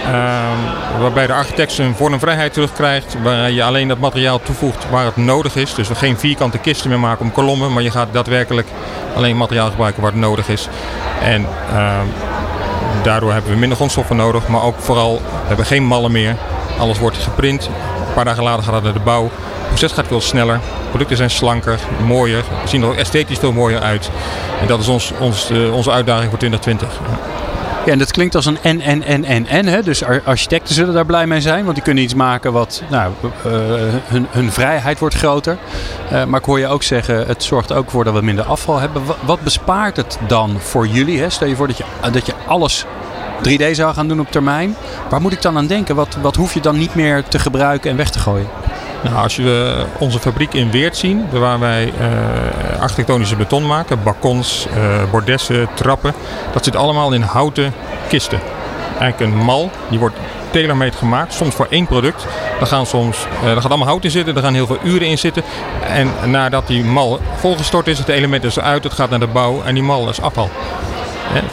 [0.06, 3.16] Uh, waarbij de architect zijn vormvrijheid terugkrijgt.
[3.24, 5.74] Waar je alleen dat materiaal toevoegt waar het nodig is.
[5.74, 7.74] Dus we geen vierkante kisten meer maken om kolommen.
[7.74, 8.68] Maar je gaat daadwerkelijk
[9.16, 10.68] alleen materiaal gebruiken waar het nodig is.
[11.22, 11.42] En
[11.72, 12.00] uh,
[13.04, 14.48] daardoor hebben we minder grondstoffen nodig.
[14.48, 16.36] Maar ook vooral hebben we geen mallen meer.
[16.80, 17.70] Alles wordt geprint
[18.16, 19.24] paar dagen later gaat het naar de bouw.
[19.24, 20.60] Het proces gaat veel sneller.
[20.90, 22.44] Producten zijn slanker, mooier.
[22.66, 24.10] Zien er ook esthetisch veel mooier uit.
[24.62, 27.00] En dat is ons, ons, uh, onze uitdaging voor 2020.
[27.86, 29.66] Ja, en dat klinkt als een en, en, en, en, en.
[29.66, 29.84] Hè?
[29.84, 31.64] Dus architecten zullen daar blij mee zijn.
[31.64, 32.84] Want die kunnen iets maken wat...
[32.90, 33.52] Nou, uh,
[34.06, 35.58] hun, hun vrijheid wordt groter.
[36.12, 37.28] Uh, maar ik hoor je ook zeggen...
[37.28, 39.02] Het zorgt ook voor dat we minder afval hebben.
[39.26, 41.20] Wat, bespaart het dan voor jullie?
[41.20, 41.30] Hè?
[41.30, 42.86] Stel je voor dat je, dat je alles
[43.50, 44.76] 3D zou gaan doen op termijn.
[45.10, 45.96] Waar moet ik dan aan denken?
[45.96, 48.48] Wat, wat hoef je dan niet meer te gebruiken en weg te gooien?
[49.06, 54.68] Nou, als je onze fabriek in Weert zien, waar wij uh, architectonische beton maken, balkons,
[54.78, 56.14] uh, bordessen, trappen,
[56.54, 57.74] dat zit allemaal in houten
[58.08, 58.40] kisten.
[59.00, 60.16] Eigenlijk een mal, die wordt
[60.50, 62.26] tailor-made gemaakt, soms voor één product.
[62.60, 65.18] Daar, gaan soms, uh, gaat allemaal hout in zitten, daar gaan heel veel uren in
[65.18, 65.44] zitten.
[65.88, 69.64] En nadat die mal volgestort is, het element is eruit, het gaat naar de bouw
[69.64, 70.50] en die mal is afval.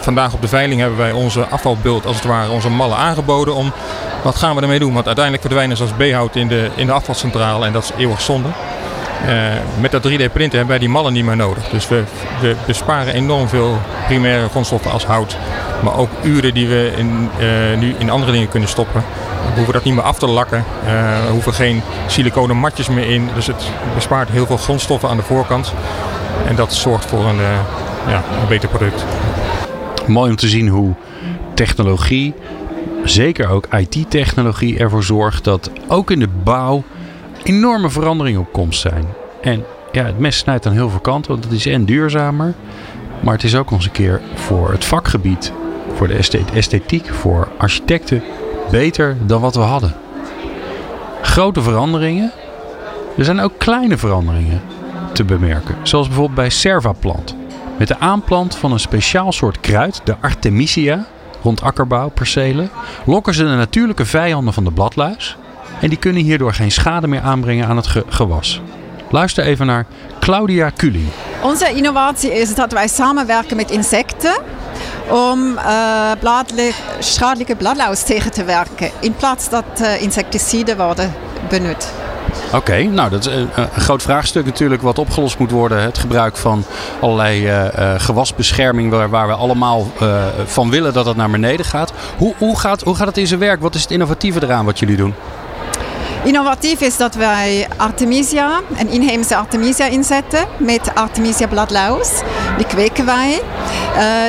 [0.01, 3.73] Vandaag op de veiling hebben wij onze afvalbult, als het ware, onze mallen aangeboden om
[4.23, 4.93] wat gaan we ermee doen?
[4.93, 8.21] Want uiteindelijk verdwijnen ze als B-hout in de, in de afvalcentrale en dat is eeuwig
[8.21, 8.49] zonde.
[9.27, 9.31] Uh,
[9.81, 11.69] met dat 3D-printen hebben wij die mallen niet meer nodig.
[11.69, 12.05] Dus we,
[12.67, 15.37] besparen enorm veel primaire grondstoffen als hout.
[15.83, 19.05] Maar ook uren die we in, uh, nu in andere dingen kunnen stoppen.
[19.49, 20.65] We hoeven dat niet meer af te lakken.
[20.85, 20.91] Uh,
[21.27, 23.31] we hoeven geen siliconen matjes meer in.
[23.35, 25.73] Dus het bespaart heel veel grondstoffen aan de voorkant.
[26.47, 27.41] En dat zorgt voor een,
[28.07, 29.05] ja, een beter product.
[30.07, 30.95] Mooi om te zien hoe
[31.55, 32.35] technologie,
[33.05, 36.83] zeker ook IT-technologie, ervoor zorgt dat ook in de bouw
[37.43, 39.05] enorme veranderingen op komst zijn.
[39.41, 42.55] En ja, het mes snijdt aan heel veel kanten, want het is en duurzamer,
[43.21, 45.53] maar het is ook eens een keer voor het vakgebied,
[45.95, 48.23] voor de esthetiek, voor architecten
[48.71, 49.95] beter dan wat we hadden.
[51.23, 52.33] Grote veranderingen.
[53.17, 54.61] Er zijn ook kleine veranderingen
[55.12, 57.37] te bemerken, zoals bijvoorbeeld bij Servaplant.
[57.79, 61.07] Met de aanplant van een speciaal soort kruid, de Artemisia,
[61.42, 62.70] rond akkerbouwpercelen,
[63.05, 65.37] lokken ze de natuurlijke vijanden van de bladluis.
[65.81, 68.61] En die kunnen hierdoor geen schade meer aanbrengen aan het ge gewas.
[69.11, 69.87] Luister even naar
[70.20, 71.09] Claudia Kuling.
[71.42, 74.40] Onze innovatie is dat wij samenwerken met insecten
[75.09, 76.11] om uh,
[76.98, 78.90] schadelijke bladluis tegen te werken.
[79.00, 81.14] In plaats dat uh, insecticiden worden
[81.48, 82.02] benut.
[82.53, 85.83] Oké, nou dat is een, een, groot vraagstuk natuurlijk wat opgelost moet worden.
[85.83, 86.65] Het gebruik van
[87.01, 89.87] allerlei uh, gewasbescherming waar, waar, we allemaal
[90.45, 91.93] van willen dat het naar beneden gaat.
[92.17, 92.83] Hoe, hoe, gaat.
[92.83, 93.61] hoe gaat het in zijn werk?
[93.61, 95.15] Wat is het innovatieve eraan wat jullie doen?
[96.25, 102.11] Innovatief is dat wij Artemisia, een inheemse Artemisia inzetten met Artemisia bladlaus.
[102.57, 103.41] Die kweken wij.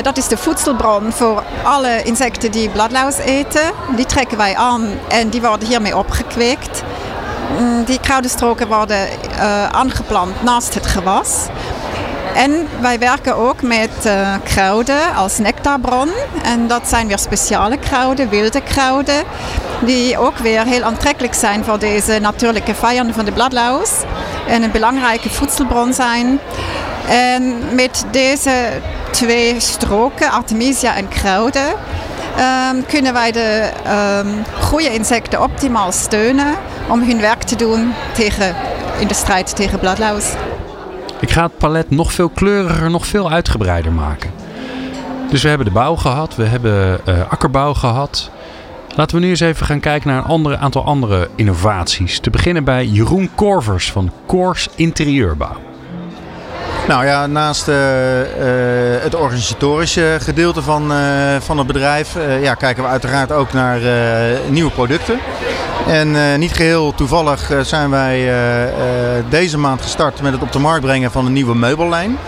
[0.02, 3.72] Dat is de voedselbron voor alle insecten die bladlaus eten.
[3.96, 6.82] Die trekken wij aan en die worden hiermee opgekweekt.
[7.58, 11.46] Mm, die kruidenstroken worden uh, aangeplant naast het gewas.
[12.34, 16.10] En wij werken ook met uh, kruiden als nectarbron.
[16.42, 19.24] En dat zijn weer speciale kruiden, wilde kruiden,
[19.80, 23.90] die ook weer heel aantrekkelijk zijn voor deze natuurlijke vijanden van de bladlaus.
[24.48, 26.40] En een belangrijke voedselbron zijn.
[27.08, 28.80] En met deze
[29.10, 33.70] twee stroken, artemisia en kruiden, um, kunnen wij de
[34.24, 36.54] um, goede insecten optimaal steunen
[36.88, 38.54] om hun werk te doen tegen,
[38.98, 40.32] in de strijd tegen bladlaus.
[41.20, 44.30] Ik ga het palet nog veel kleuriger, nog veel uitgebreider maken.
[45.30, 48.30] Dus we hebben de bouw gehad, we hebben uh, akkerbouw gehad.
[48.96, 52.18] Laten we nu eens even gaan kijken naar een andere, aantal andere innovaties.
[52.18, 55.56] Te beginnen bij Jeroen Korvers van Koors Interieurbouw.
[56.88, 58.26] Nou ja, naast uh, uh,
[59.02, 60.98] het organisatorische gedeelte van, uh,
[61.40, 63.80] van het bedrijf ja, kijken we uiteraard ook naar
[64.50, 65.18] nieuwe producten.
[65.86, 68.32] En niet geheel toevallig zijn wij
[69.28, 72.18] deze maand gestart met het op de markt brengen van een nieuwe meubellijn.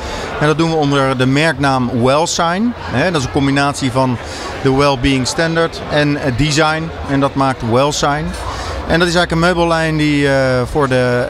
[0.40, 2.74] En dat doen we onder de merknaam Wellsign.
[3.12, 4.16] Dat is een combinatie van
[4.62, 6.90] de Wellbeing Standard en design.
[7.10, 8.24] En dat maakt Wellsign.
[8.86, 10.28] En dat is eigenlijk een meubellijn die
[10.70, 11.26] voor de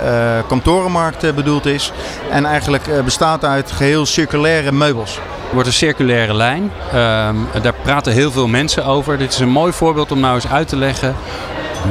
[0.49, 1.93] kantorenmarkt bedoeld is.
[2.31, 5.15] En eigenlijk bestaat uit geheel circulaire meubels.
[5.15, 6.63] Het wordt een circulaire lijn.
[6.63, 9.19] Um, daar praten heel veel mensen over.
[9.19, 11.15] Dit is een mooi voorbeeld om nou eens uit te leggen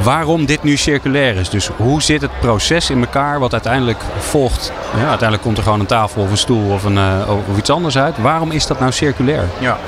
[0.02, 1.48] waarom dit nu circulair is.
[1.48, 4.72] Dus hoe zit het proces in elkaar wat uiteindelijk volgt?
[4.92, 6.98] Ja, uiteindelijk komt er gewoon een tafel of een stoel of, een,
[7.48, 8.18] of iets anders uit.
[8.18, 9.44] Waarom is dat nou circulair?
[9.58, 9.78] Ja.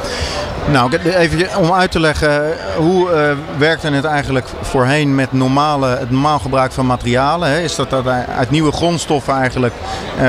[0.71, 6.11] Nou, even om uit te leggen, hoe uh, werkte het eigenlijk voorheen met normale, het
[6.11, 7.49] normaal gebruik van materialen?
[7.49, 7.61] Hè?
[7.61, 9.75] Is dat dat uit nieuwe grondstoffen eigenlijk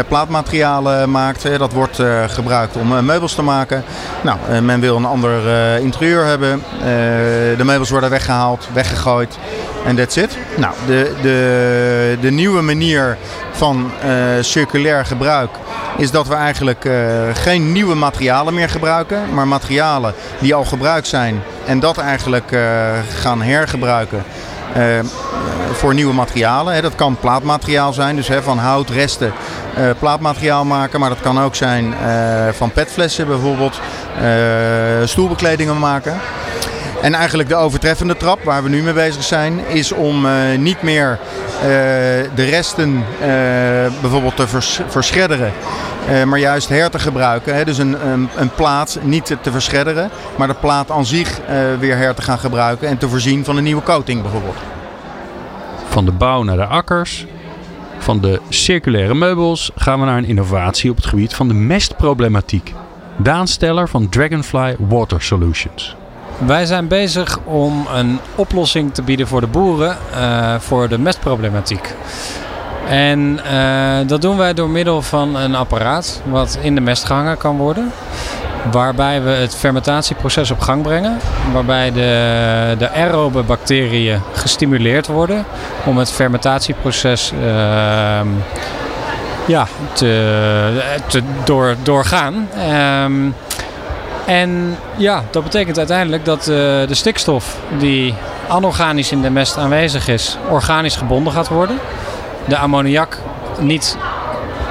[0.07, 1.43] plaatmaterialen maakt?
[1.43, 1.57] Hè?
[1.57, 3.83] Dat wordt gebruikt om meubels te maken.
[4.21, 5.47] Nou, men wil een ander
[5.79, 6.63] interieur hebben.
[7.57, 9.37] de meubels worden weggehaald, weggegooid
[9.85, 10.37] en that's it.
[10.57, 13.17] Nou, de, de, de nieuwe manier
[13.51, 13.91] van
[14.41, 15.49] circulair gebruik
[15.99, 16.93] is dat we eigenlijk uh,
[17.33, 22.61] geen nieuwe materialen meer gebruiken, maar materialen die al gebruikt zijn en dat eigenlijk uh,
[23.19, 24.23] gaan hergebruiken.
[25.71, 26.73] Voor nieuwe materialen.
[26.73, 26.81] Hè.
[26.81, 29.33] Dat kan plaatmateriaal zijn, dus hè, van houtresten
[29.99, 30.99] plaatmateriaal maken.
[30.99, 31.93] Maar dat kan ook zijn
[32.51, 33.79] van petflessen bijvoorbeeld
[35.03, 36.19] stoelbekledingen maken.
[37.01, 40.81] En eigenlijk de overtreffende trap waar we nu mee bezig zijn, is om uh, niet
[40.81, 41.19] meer
[41.55, 41.61] uh,
[42.35, 43.25] de resten uh,
[44.01, 45.51] bijvoorbeeld te vers verschedderen,
[46.27, 47.55] maar juist her te gebruiken.
[47.55, 47.65] Hè?
[47.65, 47.97] Dus een,
[48.35, 51.39] een, plaat niet te verschedderen, maar de plaat aan zich
[51.79, 54.57] weer her te gaan gebruiken en te voorzien van een nieuwe coating bijvoorbeeld.
[55.89, 57.25] Van de bouw naar de akkers,
[57.97, 62.73] van de circulaire meubels gaan we naar een innovatie op het gebied van de mestproblematiek.
[63.17, 65.95] Daan Steller van Dragonfly Water Solutions.
[66.45, 71.95] Wij zijn bezig om een oplossing te bieden voor de boeren uh, voor de mestproblematiek.
[72.87, 77.37] En uh, dat doen wij door middel van een apparaat wat in de mest gehangen
[77.37, 77.91] kan worden.
[78.71, 81.17] Waarbij we het fermentatieproces op gang brengen.
[81.53, 85.45] Waarbij de, de aerobe bacteriën gestimuleerd worden
[85.85, 88.19] om het fermentatieproces uh,
[89.45, 92.49] ja, te, te door, doorgaan.
[93.03, 93.35] Um,
[94.29, 96.55] en ja, dat betekent uiteindelijk dat uh,
[96.87, 98.13] de stikstof die
[98.47, 101.79] anorganisch in de mest aanwezig is, organisch gebonden gaat worden.
[102.47, 103.17] De ammoniak
[103.59, 103.97] niet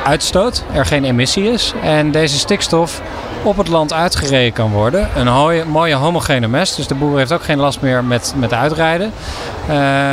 [0.04, 1.72] uitstoot, er geen emissie is.
[1.82, 3.00] En deze stikstof
[3.42, 5.08] op het land uitgereden kan worden.
[5.16, 9.12] Een mooie, homogene mest, dus de boer heeft ook geen last meer met, met uitrijden.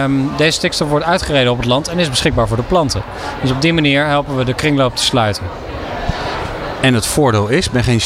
[0.04, 3.02] Um, deze stikstof wordt uitgereden op het land en is beschikbaar voor de planten.
[3.42, 5.44] Dus op die manier helpen we de kringloop te sluiten.
[6.86, 8.02] En het voordeel is, ik ben geen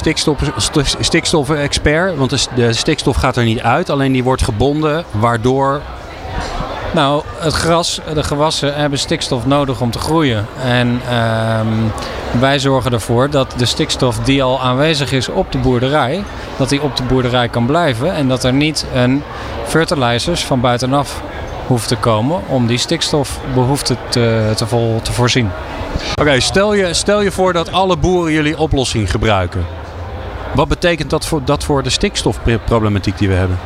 [0.97, 5.81] stikstof-expert, want de stikstof gaat er niet uit, alleen die wordt gebonden, waardoor
[6.93, 10.45] nou, het gras, de gewassen hebben stikstof nodig om te groeien.
[10.63, 11.91] En um,
[12.39, 16.23] wij zorgen ervoor dat de stikstof die al aanwezig is op de boerderij,
[16.57, 18.13] dat die op de boerderij kan blijven.
[18.13, 19.23] En dat er niet een
[19.65, 21.21] fertilizers van buitenaf
[21.67, 25.49] hoeft te komen om die stikstofbehoefte te, te, vol, te voorzien.
[26.21, 29.65] Oké, stel, je, stel je voor dat alle boeren jullie oplossing gebruiken.
[30.53, 33.59] Wat betekent dat voor, dat voor de stikstofproblematiek die we hebben?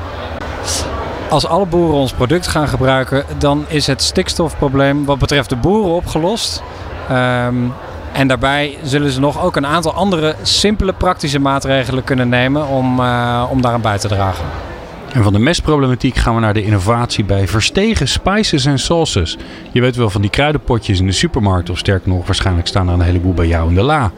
[1.29, 5.91] Als alle boeren ons product gaan gebruiken, dan is het stikstofprobleem wat betreft de boeren
[5.91, 6.63] opgelost.
[7.11, 7.73] Um,
[8.13, 12.99] en daarbij zullen ze nog ook een aantal andere simpele praktische maatregelen kunnen nemen om,
[12.99, 14.45] uh, om daaraan bij te dragen.
[15.13, 19.37] En van de mestproblematiek gaan we naar de innovatie bij Verstegen Spices and Sauces.
[19.71, 22.93] Je weet wel van die kruidenpotjes in de supermarkt, of sterker nog, waarschijnlijk staan er
[22.93, 24.11] een heleboel bij jou in de la.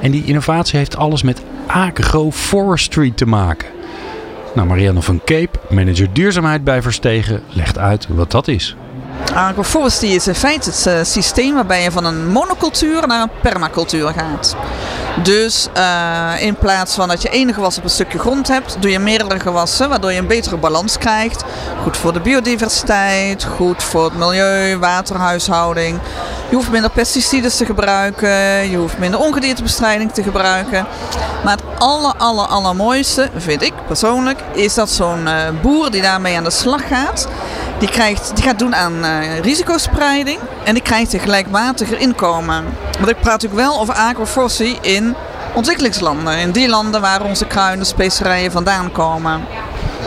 [0.00, 3.68] En die innovatie heeft alles met agroforestry te maken.
[4.54, 8.76] Nou, Marianne van Cape, manager duurzaamheid bij Verstegen, legt uit wat dat is.
[9.34, 14.08] Agroforestry is in feite het uh, systeem waarbij je van een monocultuur naar een permacultuur
[14.08, 14.56] gaat.
[15.16, 18.90] Dus uh, in plaats van dat je één gewas op een stukje grond hebt, doe
[18.90, 21.44] je meerdere gewassen, waardoor je een betere balans krijgt.
[21.82, 25.98] Goed voor de biodiversiteit, goed voor het milieu, waterhuishouding.
[26.48, 30.86] Je hoeft minder pesticiden te gebruiken, je hoeft minder ongediertebestrijding te gebruiken.
[31.44, 36.36] Maar het aller, aller, allermooiste, vind ik persoonlijk, is dat zo'n uh, boer die daarmee
[36.36, 37.28] aan de slag gaat,
[37.82, 42.64] die, krijgt, die gaat doen aan uh, risicospreiding en die krijgt een gelijkmatiger inkomen.
[42.98, 45.14] Want ik praat natuurlijk wel over agroforestry in
[45.54, 46.38] ontwikkelingslanden.
[46.38, 49.40] In die landen waar onze kruiden, specerijen vandaan komen.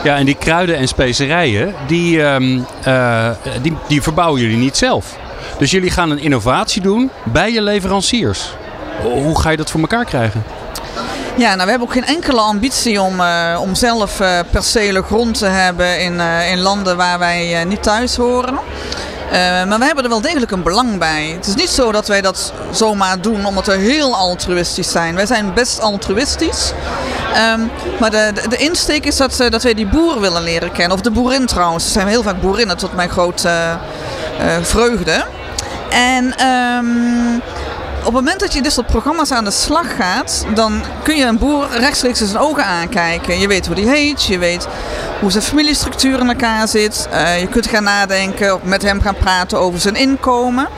[0.02, 3.30] Ja, en die kruiden en specerijen, die, um, uh,
[3.62, 5.16] die, die verbouwen jullie niet zelf.
[5.58, 8.54] Dus jullie gaan een innovatie doen bij je leveranciers.
[9.02, 10.44] Hoe ga je dat voor elkaar krijgen?
[11.36, 15.38] Ja, nou, we hebben ook geen enkele ambitie om, uh, om zelf uh, percelen grond
[15.38, 18.54] te hebben in, uh, in landen waar wij niet thuis horen.
[19.68, 21.32] maar we hebben er wel degelijk een belang bij.
[21.36, 25.14] Het is niet zo dat wij dat zomaar doen omdat we heel altruïstisch zijn.
[25.14, 26.72] Wij zijn best altruïstisch.
[27.52, 27.70] Um,
[28.00, 30.96] maar de, de, insteek is dat, dat wij die boeren willen leren kennen.
[30.96, 31.84] Of de boerin trouwens.
[31.84, 33.78] Er zijn heel vaak boerinnen tot mijn grote
[34.62, 35.24] vreugde.
[35.90, 36.34] En...
[37.36, 37.55] Op
[38.14, 41.38] het moment dat je dit soort programma's aan de slag gaat, dan kun je een
[41.38, 43.38] boer rechtstreeks in zijn ogen aankijken.
[43.38, 44.68] Je weet hoe die heet, je weet
[45.20, 47.08] hoe zijn familiestructuur in elkaar zit.
[47.12, 50.68] Uh, je kunt gaan nadenken, met hem gaan praten over zijn inkomen.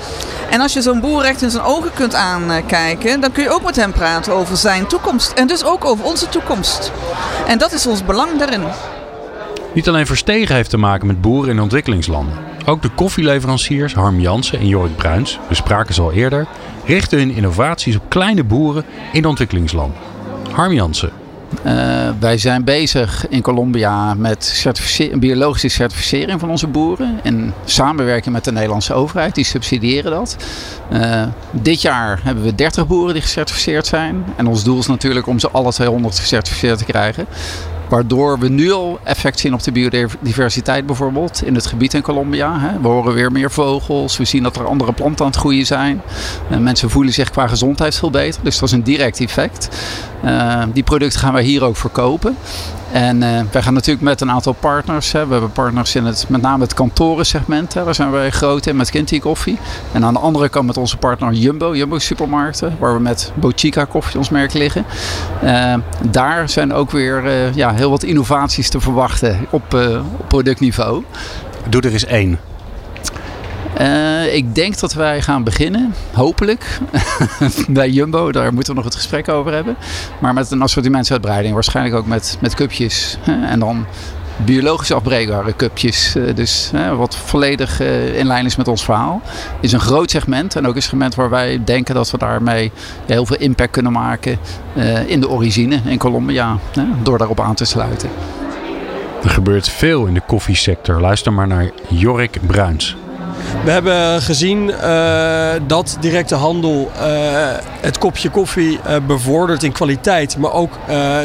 [0.50, 3.64] En als je zo'n boer recht in zijn ogen kunt aankijken, dan kun je ook
[3.64, 5.32] met hem praten over zijn toekomst.
[5.32, 6.92] En dus ook over onze toekomst.
[7.46, 8.62] En dat is ons belang daarin.
[9.72, 12.34] Niet alleen Verstegen heeft te maken met boeren in ontwikkelingslanden.
[12.66, 16.46] Ook de koffieleveranciers Harm Jansen en Jorik Bruins, we spraken ze al eerder,
[16.88, 19.98] richten hun innovaties op kleine boeren in ontwikkelingslanden.
[20.52, 21.10] Harm Jansen.
[21.66, 24.66] Uh, wij zijn bezig in Colombia met
[25.14, 27.20] biologische certificering van onze boeren.
[27.22, 30.36] In samenwerking met de Nederlandse overheid, die subsidiëren dat.
[30.92, 34.24] Uh, dit jaar hebben we 30 boeren die gecertificeerd zijn.
[34.36, 37.26] En ons doel is natuurlijk om ze alle 200 gecertificeerd te krijgen.
[37.88, 42.60] Waardoor we nu al effect zien op de biodiversiteit bijvoorbeeld in het gebied in Colombia.
[42.60, 42.80] Hè.
[42.80, 46.02] We horen weer meer vogels, we zien dat er andere planten aan het groeien zijn.
[46.50, 49.68] Uh, mensen voelen zich qua gezondheid veel beter, dus dat is een direct effect.
[50.24, 52.36] Uh, die producten gaan wij hier ook verkopen.
[52.92, 55.12] En uh, wij gaan natuurlijk met een aantal partners.
[55.12, 55.26] Hè.
[55.26, 57.74] We hebben partners in het, met name het kantorensegment.
[57.74, 57.84] Hè.
[57.84, 59.58] Daar zijn wij groot in met Kinty Koffie.
[59.92, 62.76] En aan de andere kant met onze partner Jumbo, Jumbo Supermarkten.
[62.78, 64.84] Waar we met Bochica Koffie ons merk liggen.
[65.44, 65.74] Uh,
[66.10, 69.74] daar zijn ook weer uh, ja, heel wat innovaties te verwachten op,
[70.18, 71.04] op productniveau.
[71.68, 72.38] Doe er eens één.
[73.80, 76.78] Uh, ik denk dat wij gaan beginnen, hopelijk,
[77.68, 78.32] bij Jumbo.
[78.32, 79.76] Daar moeten we nog het gesprek over hebben.
[80.20, 83.18] Maar met een assortimentsuitbreiding, waarschijnlijk ook met, met cupjes.
[83.24, 83.86] en dan
[84.36, 86.16] biologisch afbreekbare cupjes.
[86.16, 87.80] Uh, dus uh, wat volledig
[88.14, 89.22] in lijn is met ons verhaal.
[89.60, 92.72] Is een groot segment en ook een segment waar wij denken dat we daarmee
[93.06, 94.38] heel veel impact kunnen maken
[95.06, 96.58] in de origine in Colombia.
[97.02, 98.10] door daarop aan te sluiten.
[99.22, 101.00] Er gebeurt veel in de koffiesector.
[101.00, 102.96] Luister maar naar Jorik Bruins.
[103.64, 107.02] We hebben gezien uh, dat directe handel uh,
[107.80, 110.72] het kopje koffie uh, bevordert in kwaliteit, maar ook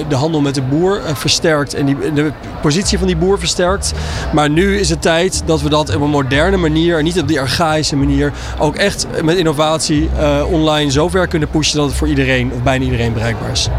[0.08, 2.32] de handel met de boer versterkt en die, de
[2.62, 3.94] positie van die boer versterkt.
[4.34, 7.28] Maar nu is het tijd dat we dat op een moderne manier, en niet op
[7.28, 10.10] die archaïsche manier, ook echt met innovatie
[10.52, 13.70] online zover kunnen pushen dat het voor iedereen of bijna iedereen bereikbaar is.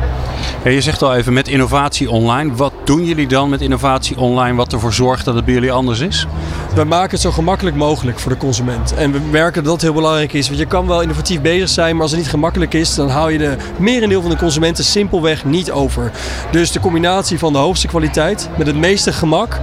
[0.72, 2.55] Je zegt al even met innovatie online.
[2.55, 6.00] Wat doen jullie dan met innovatie online wat ervoor zorgt dat het bij jullie anders
[6.00, 6.27] is?
[6.74, 8.94] We maken het zo gemakkelijk mogelijk voor de consument.
[8.94, 10.46] En we merken dat dat heel belangrijk is.
[10.46, 13.33] Want je kan wel innovatief bezig zijn, maar als het niet gemakkelijk is, dan hou
[13.33, 16.11] je de merendeel van de consumenten simpelweg niet over.
[16.50, 19.61] Dus de combinatie van de hoogste kwaliteit met het meeste gemak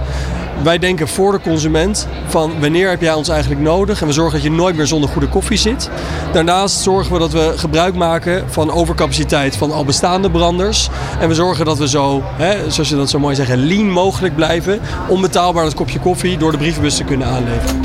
[0.62, 4.34] wij denken voor de consument van wanneer heb jij ons eigenlijk nodig en we zorgen
[4.34, 5.90] dat je nooit meer zonder goede koffie zit.
[6.32, 10.88] Daarnaast zorgen we dat we gebruik maken van overcapaciteit van al bestaande branders
[11.20, 14.36] en we zorgen dat we zo, hè, zoals je dat zo mooi zeggen, lean mogelijk
[14.36, 17.80] blijven, onbetaalbaar dat kopje koffie door de brievenbus te kunnen aanleveren.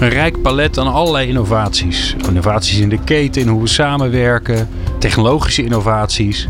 [0.00, 2.16] Een rijk palet aan allerlei innovaties.
[2.28, 6.48] Innovaties in de keten, in hoe we samenwerken, technologische innovaties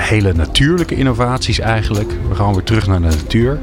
[0.00, 2.12] hele natuurlijke innovaties eigenlijk.
[2.28, 3.58] We gaan weer terug naar de natuur.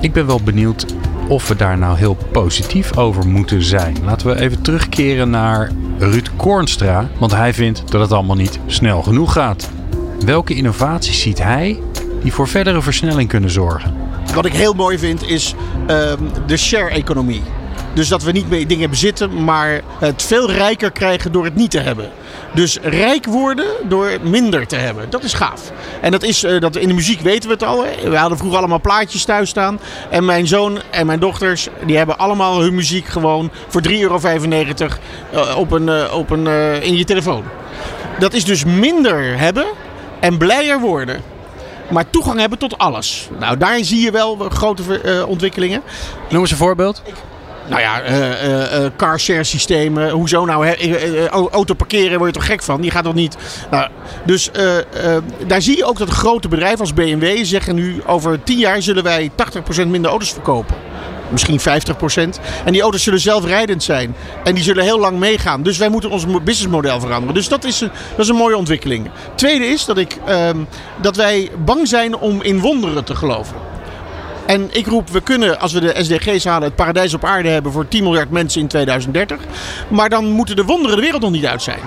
[0.00, 0.86] Ik ben wel benieuwd
[1.28, 3.96] of we daar nou heel positief over moeten zijn.
[4.04, 9.02] Laten we even terugkeren naar Ruud Kornstra, want hij vindt dat het allemaal niet snel
[9.02, 9.70] genoeg gaat.
[10.24, 11.80] Welke innovaties ziet hij
[12.22, 13.94] die voor verdere versnelling kunnen zorgen.
[14.34, 15.54] Wat ik heel mooi vind is
[15.86, 17.42] ehm, de share-economie.
[17.92, 21.70] Dus dat we niet meer dingen bezitten, maar het veel rijker krijgen door het niet
[21.70, 22.10] te hebben.
[22.54, 25.10] Dus rijk worden door minder te hebben.
[25.10, 25.72] Dat is gaaf.
[26.00, 27.84] En dat is, uh, dat in de muziek weten we het al.
[27.84, 28.10] Hè?
[28.10, 29.80] We hadden vroeger allemaal plaatjes thuis staan.
[30.10, 34.20] En mijn zoon en mijn dochters, die hebben allemaal hun muziek gewoon voor 3,95 euro
[35.34, 36.46] uh, op een, uh, op een,
[36.82, 37.44] in je telefoon.
[38.18, 39.66] Dat is dus minder hebben
[40.20, 41.22] en blijer worden
[41.90, 43.28] maar toegang hebben tot alles.
[43.38, 45.82] Nou, daar zie je wel grote uh, ontwikkelingen.
[46.28, 47.02] Noem eens een voorbeeld.
[47.70, 50.10] Nou ja, uh, uh, car share systemen.
[50.10, 50.74] Hoezo nou?
[51.28, 52.80] Auto parkeren word je toch gek van?
[52.80, 53.36] Die gaat toch niet.
[53.70, 53.88] Nou,
[54.24, 54.50] dus
[55.46, 59.02] daar zie je ook dat grote bedrijven als BMW zeggen nu over 10 jaar zullen
[59.02, 59.30] wij
[59.84, 60.76] 80% minder auto's verkopen
[61.30, 62.40] misschien 50%.
[62.64, 64.14] En die auto's zullen zelfrijdend zijn.
[64.44, 65.62] En die zullen heel lang meegaan.
[65.62, 67.34] Dus wij moeten ons businessmodel veranderen.
[67.34, 69.10] Dus dat is een, dat is een mooie ontwikkeling.
[69.34, 70.56] Tweede is dat, ik, ehm,
[71.00, 73.69] dat wij bang zijn om in wonderen te geloven.
[74.46, 77.72] En ik roep, we kunnen, als we de SDG's halen, het paradijs op aarde hebben
[77.72, 79.38] voor 10 miljard mensen in 2030.
[79.88, 81.80] Maar dan moeten de wonderen de wereld nog niet uit zijn.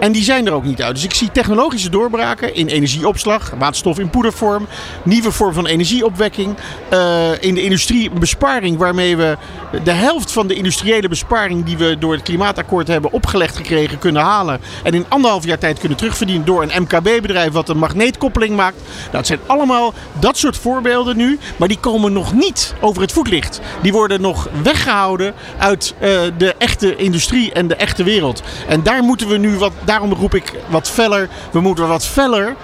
[0.00, 0.94] En die zijn er ook niet uit.
[0.94, 4.66] Dus ik zie technologische doorbraken in energieopslag, waterstof in poedervorm,
[5.02, 6.56] nieuwe vorm van energieopwekking.
[6.92, 9.36] Uh, in de industrie besparing, waarmee we
[9.84, 14.22] de helft van de industriële besparing die we door het klimaatakkoord hebben opgelegd gekregen kunnen
[14.22, 14.60] halen.
[14.82, 18.76] En in anderhalf jaar tijd kunnen terugverdienen door een MKB-bedrijf wat een magneetkoppeling maakt.
[18.76, 23.12] Nou, dat zijn allemaal dat soort voorbeelden nu, maar die komen nog niet over het
[23.12, 23.60] voetlicht.
[23.82, 28.42] Die worden nog weggehouden uit uh, de echte industrie en de echte wereld.
[28.68, 32.54] En daar moeten we nu wat, daarom roep ik wat feller, we moeten wat feller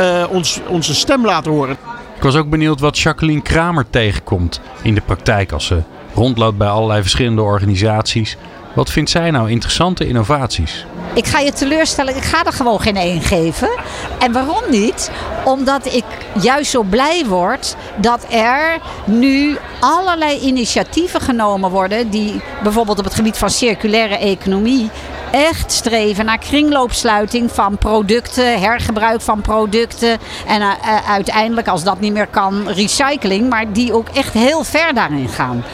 [0.00, 1.76] uh, ons, onze stem laten horen.
[2.16, 5.82] Ik was ook benieuwd wat Jacqueline Kramer tegenkomt in de praktijk als ze
[6.14, 8.36] rondloopt bij allerlei verschillende organisaties.
[8.74, 10.84] Wat vindt zij nou interessante innovaties?
[11.14, 13.70] Ik ga je teleurstellen, ik ga er gewoon geen één geven.
[14.18, 15.10] En waarom niet?
[15.44, 16.04] Omdat ik
[16.40, 22.10] juist zo blij word dat er nu allerlei initiatieven genomen worden.
[22.10, 24.90] die bijvoorbeeld op het gebied van circulaire economie
[25.30, 30.18] echt streven naar kringloopsluiting van producten, hergebruik van producten.
[30.46, 30.72] En uh,
[31.08, 33.48] uiteindelijk, als dat niet meer kan, recycling.
[33.48, 35.64] Maar die ook echt heel ver daarin gaan.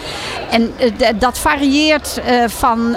[0.50, 2.92] En uh, dat varieert van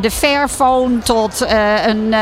[0.00, 1.46] de Fairphone tot
[1.86, 2.14] een,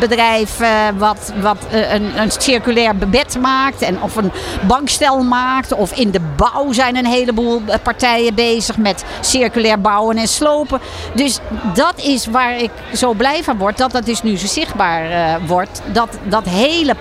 [0.00, 0.60] bedrijf
[0.98, 1.32] wat,
[1.70, 3.82] een, circulair bed maakt.
[3.82, 4.32] En of een
[4.66, 5.72] bankstel maakt.
[5.72, 10.80] Of in de bouw zijn een heleboel partijen bezig met circulair bouwen en slopen.
[11.14, 11.38] Dus
[11.74, 13.78] dat is waar ik zo blij van word.
[13.78, 15.82] Dat dat dus nu zo zichtbaar uh, wordt.
[15.92, 16.94] Dat dat hele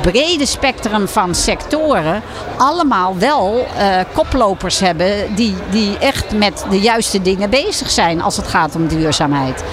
[0.00, 2.22] brede spectrum van sectoren
[2.56, 8.36] allemaal wel uh, koplopers hebben die, die echt met de juiste dingen bezig zijn als
[8.36, 9.64] het gaat om duurzaamheid.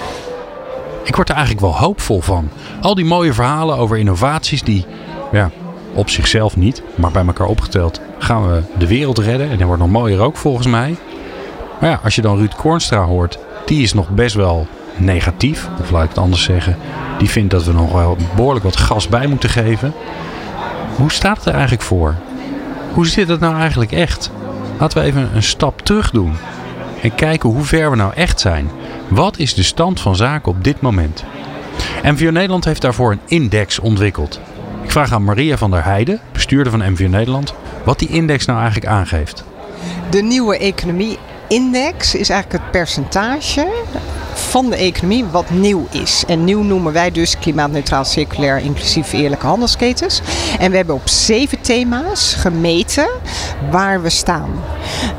[1.03, 2.49] Ik word er eigenlijk wel hoopvol van.
[2.81, 4.85] Al die mooie verhalen over innovaties die
[5.31, 5.49] ja,
[5.93, 9.49] op zichzelf niet, maar bij elkaar opgeteld gaan we de wereld redden.
[9.49, 10.95] En dat wordt nog mooier ook volgens mij.
[11.79, 14.67] Maar ja, als je dan Ruud Kornstra hoort, die is nog best wel
[14.99, 16.77] negatief, of laat ik het anders zeggen,
[17.17, 19.93] die vindt dat we nog wel behoorlijk wat gas bij moeten geven.
[20.95, 22.15] Hoe staat het er eigenlijk voor?
[22.93, 24.31] Hoe zit het nou eigenlijk echt?
[24.79, 26.33] Laten we even een stap terug doen
[27.01, 28.69] en kijken hoe ver we nou echt zijn.
[29.07, 31.23] Wat is de stand van zaken op dit moment?
[32.03, 34.39] MVO Nederland heeft daarvoor een index ontwikkeld.
[34.83, 38.59] Ik vraag aan Maria van der Heijden, bestuurder van MVO Nederland, wat die index nou
[38.59, 39.43] eigenlijk aangeeft.
[40.09, 41.17] De nieuwe economie
[41.47, 43.67] index is eigenlijk het percentage
[44.37, 46.23] van de economie wat nieuw is.
[46.27, 50.21] En nieuw noemen wij dus klimaatneutraal, circulair, inclusief eerlijke handelsketens.
[50.59, 53.07] En we hebben op zeven thema's gemeten
[53.71, 54.49] waar we staan.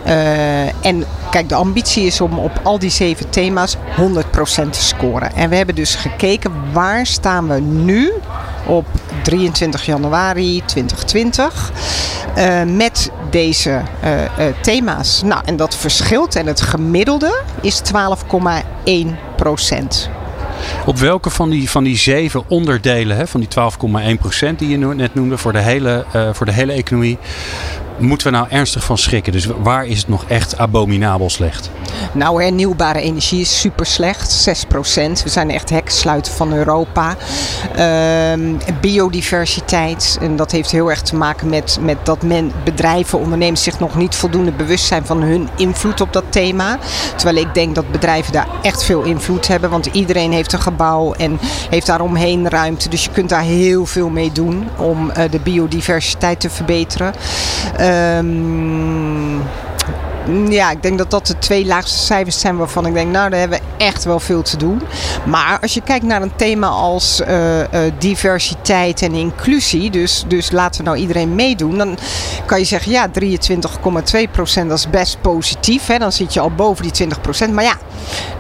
[0.07, 3.79] Uh, en kijk, de ambitie is om op al die zeven thema's 100%
[4.71, 5.35] te scoren.
[5.35, 8.13] En we hebben dus gekeken waar staan we nu
[8.67, 8.87] op
[9.23, 11.73] 23 januari 2020
[12.39, 14.27] uh, met deze uh, uh,
[14.63, 15.23] thema's.
[15.23, 17.83] Nou, en dat verschilt en het gemiddelde is
[18.85, 18.93] 12,1
[19.37, 20.11] procent.
[20.87, 23.49] Op welke van die, van die zeven onderdelen, hè, van die
[24.15, 27.19] 12,1 procent die je net noemde voor de, hele, voor de hele economie,
[27.99, 29.33] moeten we nou ernstig van schrikken?
[29.33, 31.71] Dus waar is het nog echt abominabel slecht?
[32.13, 35.23] Nou, hernieuwbare energie is super slecht, 6 procent.
[35.23, 37.17] We zijn echt hekkensluiten van Europa.
[37.77, 43.63] Uh, biodiversiteit, en dat heeft heel erg te maken met, met dat men, bedrijven, ondernemers
[43.63, 46.79] zich nog niet voldoende bewust zijn van hun invloed op dat thema.
[47.17, 51.13] Terwijl ik denk dat bedrijven daar echt veel invloed hebben, want iedereen heeft een gebouw
[51.13, 51.39] en
[51.71, 52.89] heeft daaromheen ruimte.
[52.89, 57.15] Dus je kunt daar heel veel mee doen om uh, de biodiversiteit te verbeteren.
[57.89, 59.41] Um,
[60.49, 63.39] Ja, ik denk dat dat de twee laagste cijfers zijn waarvan ik denk, nou, daar
[63.39, 64.83] hebben we echt wel veel te doen.
[65.25, 67.65] Maar als je kijkt naar een thema als uh, uh,
[67.99, 71.99] diversiteit en inclusie, dus, dus laten we nou iedereen meedoen, dan
[72.47, 75.87] kan je zeggen, ja, 23,2 procent, dat is best positief.
[75.87, 75.99] Hè?
[75.99, 77.53] Dan zit je al boven die 20 procent.
[77.53, 77.75] Maar ja,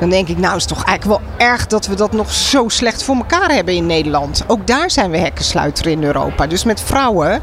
[0.01, 3.03] dan denk ik, nou is toch eigenlijk wel erg dat we dat nog zo slecht
[3.03, 4.45] voor elkaar hebben in Nederland.
[4.47, 6.47] Ook daar zijn we hekkensluiter in Europa.
[6.47, 7.41] Dus met vrouwen,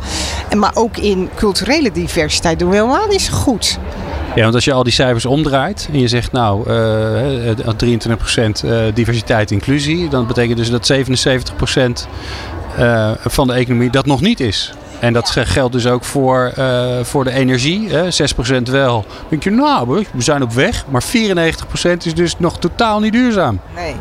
[0.56, 3.80] maar ook in culturele diversiteit doen we helemaal niet zo goed.
[4.36, 8.82] Ja, want als je al die cijfers omdraait en je zegt nou uh, 23% uh,
[8.94, 10.96] diversiteit inclusie, dan betekent dus dat 77%
[12.80, 14.74] uh, van de economie dat nog niet is.
[15.00, 16.54] En dat geldt dus ook voor,
[17.02, 17.90] voor de energie.
[17.90, 18.04] Hè?
[18.04, 18.08] 6%
[18.64, 19.06] wel.
[19.08, 20.86] Dan denk je, nou, we zijn op weg.
[20.90, 21.08] Maar 94%
[22.04, 23.60] is dus nog totaal niet duurzaam.
[23.76, 23.96] Nee,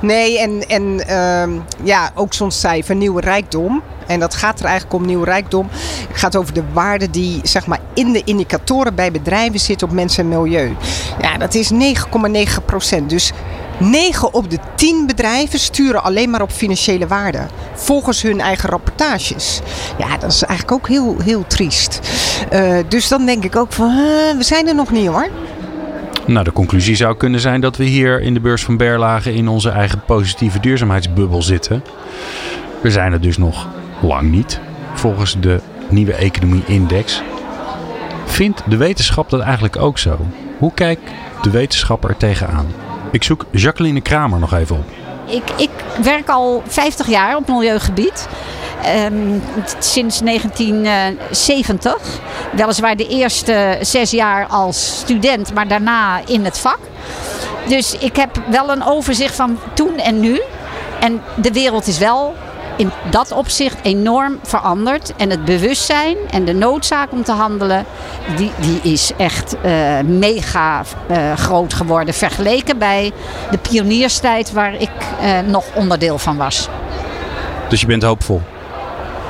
[0.00, 3.82] nee en, en uh, ja, ook zo'n cijfer, nieuwe rijkdom.
[4.08, 5.68] En dat gaat er eigenlijk om nieuw rijkdom.
[6.08, 9.92] Het gaat over de waarde die zeg maar, in de indicatoren bij bedrijven zit op
[9.92, 10.76] mensen en milieu.
[11.20, 13.10] Ja, dat is 9,9 procent.
[13.10, 13.32] Dus
[13.78, 17.46] 9 op de 10 bedrijven sturen alleen maar op financiële waarde.
[17.74, 19.60] Volgens hun eigen rapportages.
[19.98, 22.00] Ja, dat is eigenlijk ook heel, heel triest.
[22.52, 23.96] Uh, dus dan denk ik ook van, uh,
[24.36, 25.28] we zijn er nog niet hoor.
[26.26, 29.48] Nou, de conclusie zou kunnen zijn dat we hier in de beurs van Berlage in
[29.48, 31.84] onze eigen positieve duurzaamheidsbubbel zitten.
[32.80, 33.68] We zijn er dus nog
[34.00, 34.60] lang niet,
[34.94, 37.22] volgens de nieuwe economie-index.
[38.24, 40.18] Vindt de wetenschap dat eigenlijk ook zo?
[40.58, 41.10] Hoe kijkt
[41.42, 42.66] de wetenschapper er tegenaan?
[43.10, 44.84] Ik zoek Jacqueline Kramer nog even op.
[45.26, 45.70] Ik, ik
[46.02, 48.28] werk al 50 jaar op milieugebied.
[49.10, 49.42] Um,
[49.78, 51.96] sinds 1970.
[52.52, 56.78] Weliswaar de eerste zes jaar als student, maar daarna in het vak.
[57.68, 60.40] Dus ik heb wel een overzicht van toen en nu.
[61.00, 62.34] En de wereld is wel
[62.78, 65.12] in dat opzicht enorm veranderd.
[65.16, 67.84] En het bewustzijn en de noodzaak om te handelen,
[68.36, 72.14] die, die is echt uh, mega uh, groot geworden.
[72.14, 73.12] Vergeleken bij
[73.50, 74.90] de pionierstijd waar ik
[75.22, 76.68] uh, nog onderdeel van was.
[77.68, 78.42] Dus je bent hoopvol?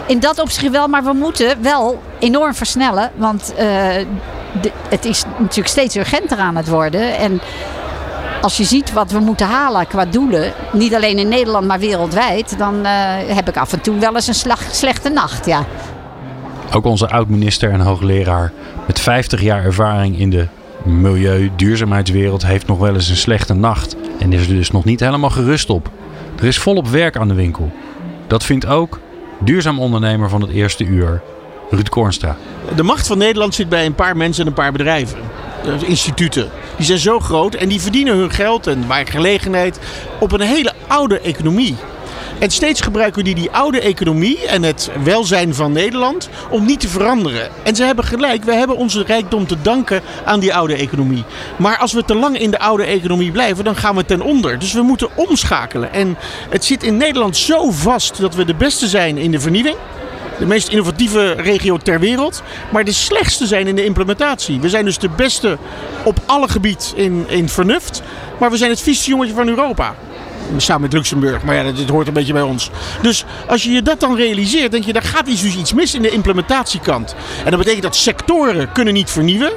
[0.07, 3.11] In dat opzicht wel, maar we moeten wel enorm versnellen.
[3.15, 3.53] Want
[4.61, 7.17] de, het is natuurlijk steeds urgenter aan het worden.
[7.17, 7.41] En
[8.41, 12.59] als je ziet wat we moeten halen qua doelen, niet alleen in Nederland, maar wereldwijd,
[12.59, 12.91] dan uh,
[13.27, 15.47] heb ik af en toe wel eens een slag, slechte nacht.
[15.47, 15.65] Ja.
[16.73, 18.53] Ook onze oud-minister en hoogleraar
[18.87, 20.47] met 50 jaar ervaring in de
[20.85, 25.31] milieu-duurzaamheidswereld heeft nog wel eens een slechte nacht en is er dus nog niet helemaal
[25.31, 25.91] gerust op.
[26.39, 27.73] Er is volop werk aan de winkel.
[28.27, 29.01] Dat vindt ook
[29.39, 31.23] duurzaam ondernemer van het eerste uur,
[31.71, 32.37] Ruud Kornstra.
[32.77, 35.19] De macht van Nederland zit bij een paar mensen en een paar bedrijven.
[35.87, 36.51] Instituten.
[36.79, 39.79] Die zijn zo groot en die verdienen hun geld en werkgelegenheid
[40.21, 41.77] op een hele oude economie.
[42.39, 46.89] En steeds gebruiken die die oude economie en het welzijn van Nederland om niet te
[46.89, 47.49] veranderen.
[47.63, 51.25] En ze hebben gelijk, we hebben onze rijkdom te danken aan die oude economie.
[51.57, 54.59] Maar als we te lang in de oude economie blijven, dan gaan we ten onder.
[54.59, 55.93] Dus we moeten omschakelen.
[55.93, 56.17] En
[56.51, 59.77] het zit in Nederland zo vast dat we de beste zijn in de vernieuwing
[60.39, 62.43] de meest innovatieve regio ter wereld.
[62.71, 64.61] Maar de slechtste zijn in de implementatie.
[64.61, 65.59] We zijn dus de beste
[66.05, 68.03] op alle gebied in, in vernuft.
[68.39, 69.95] Maar we zijn het vieste jongetje van Europa.
[70.57, 72.71] Samen met Luxemburg, maar ja, dit hoort een beetje bij ons.
[73.03, 76.03] Dus als je je dat dan realiseert, denk je, daar gaat dus iets mis in
[76.03, 77.15] de implementatiekant.
[77.45, 79.53] En dat betekent dat sectoren kunnen niet vernieuwen.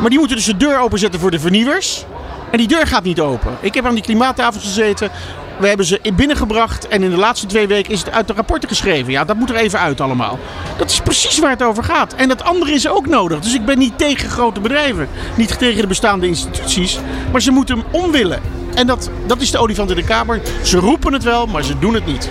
[0.00, 2.04] Maar die moeten dus de deur openzetten voor de vernieuwers.
[2.50, 3.56] En die deur gaat niet open.
[3.60, 5.10] Ik heb aan die klimaattafel gezeten.
[5.58, 8.68] We hebben ze binnengebracht en in de laatste twee weken is het uit de rapporten
[8.68, 9.12] geschreven.
[9.12, 10.38] Ja, dat moet er even uit allemaal.
[10.76, 12.14] Dat is precies waar het over gaat.
[12.14, 13.40] En dat andere is ook nodig.
[13.40, 15.08] Dus ik ben niet tegen grote bedrijven.
[15.36, 16.98] Niet tegen de bestaande instituties.
[17.32, 18.40] Maar ze moeten hem omwillen.
[18.74, 20.40] En dat, dat is de olifant in de kamer.
[20.62, 22.30] Ze roepen het wel, maar ze doen het niet.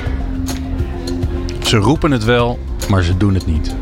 [1.63, 2.59] Ze roepen het wel,
[2.89, 3.75] maar ze doen het niet.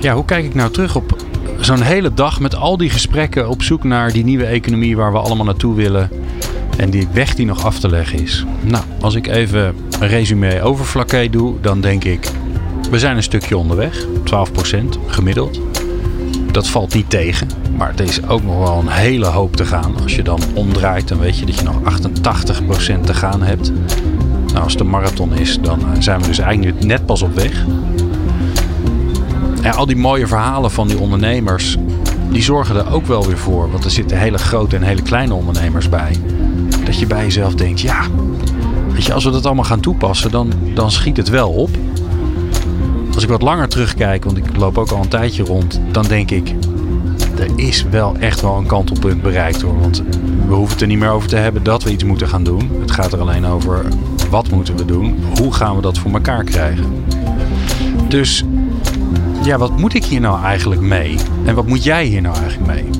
[0.00, 1.16] Ja, hoe kijk ik nou terug op
[1.60, 5.18] zo'n hele dag met al die gesprekken op zoek naar die nieuwe economie waar we
[5.18, 6.10] allemaal naartoe willen?
[6.80, 8.44] En die weg die nog af te leggen is.
[8.60, 12.30] Nou, als ik even een resume over doe, dan denk ik...
[12.90, 14.06] We zijn een stukje onderweg, 12%
[15.06, 15.60] gemiddeld.
[16.52, 20.02] Dat valt niet tegen, maar het is ook nog wel een hele hoop te gaan.
[20.02, 21.80] Als je dan omdraait, dan weet je dat je nog
[23.00, 23.72] 88% te gaan hebt.
[24.46, 27.64] Nou, als een marathon is, dan eh, zijn we dus eigenlijk net pas op weg.
[29.62, 31.76] En al die mooie verhalen van die ondernemers,
[32.30, 33.70] die zorgen er ook wel weer voor.
[33.70, 36.16] Want er zitten hele grote en hele kleine ondernemers bij
[36.84, 38.06] dat je bij jezelf denkt, ja,
[38.92, 41.70] weet je, als we dat allemaal gaan toepassen, dan, dan schiet het wel op.
[43.14, 46.30] Als ik wat langer terugkijk, want ik loop ook al een tijdje rond, dan denk
[46.30, 46.54] ik,
[47.38, 49.80] er is wel echt wel een kantelpunt bereikt hoor.
[49.80, 50.02] Want
[50.46, 52.70] we hoeven het er niet meer over te hebben dat we iets moeten gaan doen.
[52.80, 53.84] Het gaat er alleen over
[54.30, 57.04] wat moeten we doen, hoe gaan we dat voor elkaar krijgen.
[58.08, 58.44] Dus
[59.42, 61.16] ja, wat moet ik hier nou eigenlijk mee?
[61.44, 62.99] En wat moet jij hier nou eigenlijk mee?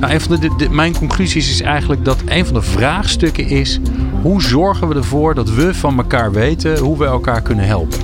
[0.00, 3.80] Nou, een van de, mijn conclusies is eigenlijk dat een van de vraagstukken is:
[4.22, 7.98] hoe zorgen we ervoor dat we van elkaar weten hoe we elkaar kunnen helpen?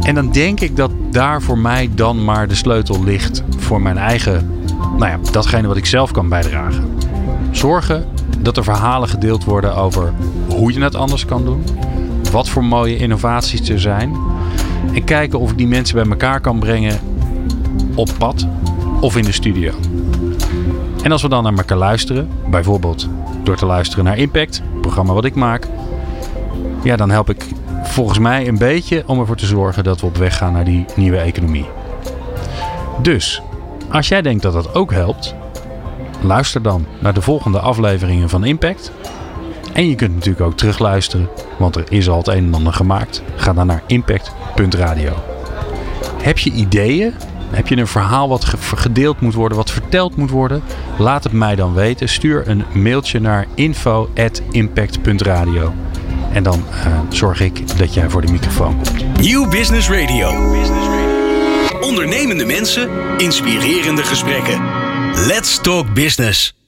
[0.00, 3.98] En dan denk ik dat daar voor mij dan maar de sleutel ligt voor mijn
[3.98, 4.50] eigen,
[4.98, 6.98] nou ja, datgene wat ik zelf kan bijdragen.
[7.50, 8.06] Zorgen
[8.38, 10.12] dat er verhalen gedeeld worden over
[10.48, 11.64] hoe je het anders kan doen,
[12.32, 14.16] wat voor mooie innovaties er zijn.
[14.94, 16.98] En kijken of ik die mensen bij elkaar kan brengen
[17.94, 18.46] op pad
[19.00, 19.72] of in de studio.
[21.02, 23.08] En als we dan naar elkaar luisteren, bijvoorbeeld
[23.42, 25.66] door te luisteren naar Impact, het programma wat ik maak,
[26.82, 27.44] ja, dan help ik
[27.82, 30.84] volgens mij een beetje om ervoor te zorgen dat we op weg gaan naar die
[30.96, 31.66] nieuwe economie.
[33.02, 33.42] Dus,
[33.90, 35.34] als jij denkt dat dat ook helpt,
[36.20, 38.92] luister dan naar de volgende afleveringen van Impact.
[39.72, 41.28] En je kunt natuurlijk ook terugluisteren,
[41.58, 43.22] want er is al het een en ander gemaakt.
[43.36, 45.12] Ga dan naar impact.radio.
[46.22, 47.14] Heb je ideeën?
[47.50, 48.44] Heb je een verhaal wat
[48.74, 50.62] gedeeld moet worden, wat verteld moet worden?
[50.98, 52.08] Laat het mij dan weten.
[52.08, 55.72] Stuur een mailtje naar info.impact.radio.
[56.32, 59.20] En dan uh, zorg ik dat jij voor de microfoon komt.
[59.20, 60.28] Nieuw Business Radio.
[61.80, 62.88] Ondernemende mensen,
[63.18, 64.60] inspirerende gesprekken.
[65.26, 66.59] Let's talk business.